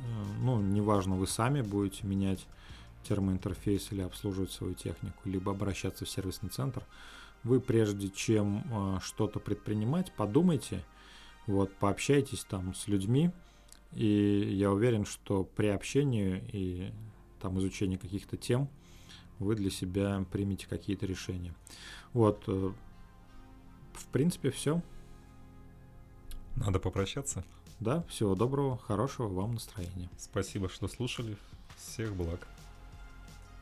ну, 0.41 0.61
неважно, 0.61 1.17
вы 1.17 1.27
сами 1.27 1.63
будете 1.63 2.07
менять 2.07 2.47
термоинтерфейс 3.05 3.93
или 3.93 4.03
обслуживать 4.03 4.53
свою 4.53 4.75
технику, 4.75 5.19
либо 5.25 5.53
обращаться 5.53 6.05
в 6.05 6.11
сервисный 6.11 6.51
центр. 6.51 6.83
Вы 7.45 7.61
прежде 7.61 8.11
чем 8.11 8.65
э, 8.71 8.99
что-то 9.03 9.41
предпринимать, 9.41 10.13
подумайте, 10.13 10.85
вот, 11.47 11.75
пообщайтесь 11.77 12.45
там 12.45 12.75
с 12.75 12.89
людьми, 12.89 13.31
и 13.95 14.55
я 14.55 14.71
уверен, 14.71 15.07
что 15.07 15.45
при 15.45 15.69
общении 15.69 16.45
и 16.53 16.93
там 17.41 17.59
изучении 17.59 17.97
каких-то 17.97 18.37
тем 18.37 18.69
вы 19.39 19.55
для 19.55 19.71
себя 19.71 20.27
примете 20.31 20.67
какие-то 20.67 21.07
решения. 21.07 21.55
Вот, 22.13 22.45
э, 22.49 22.73
в 23.95 24.07
принципе, 24.09 24.51
все. 24.51 24.83
Надо 26.57 26.81
попрощаться. 26.81 27.45
Да, 27.81 28.03
всего 28.09 28.35
доброго, 28.35 28.77
хорошего 28.77 29.29
вам 29.29 29.55
настроения. 29.55 30.09
Спасибо, 30.19 30.69
что 30.69 30.89
слушали. 30.89 31.37
Всех 31.77 32.15
благ. 32.15 32.47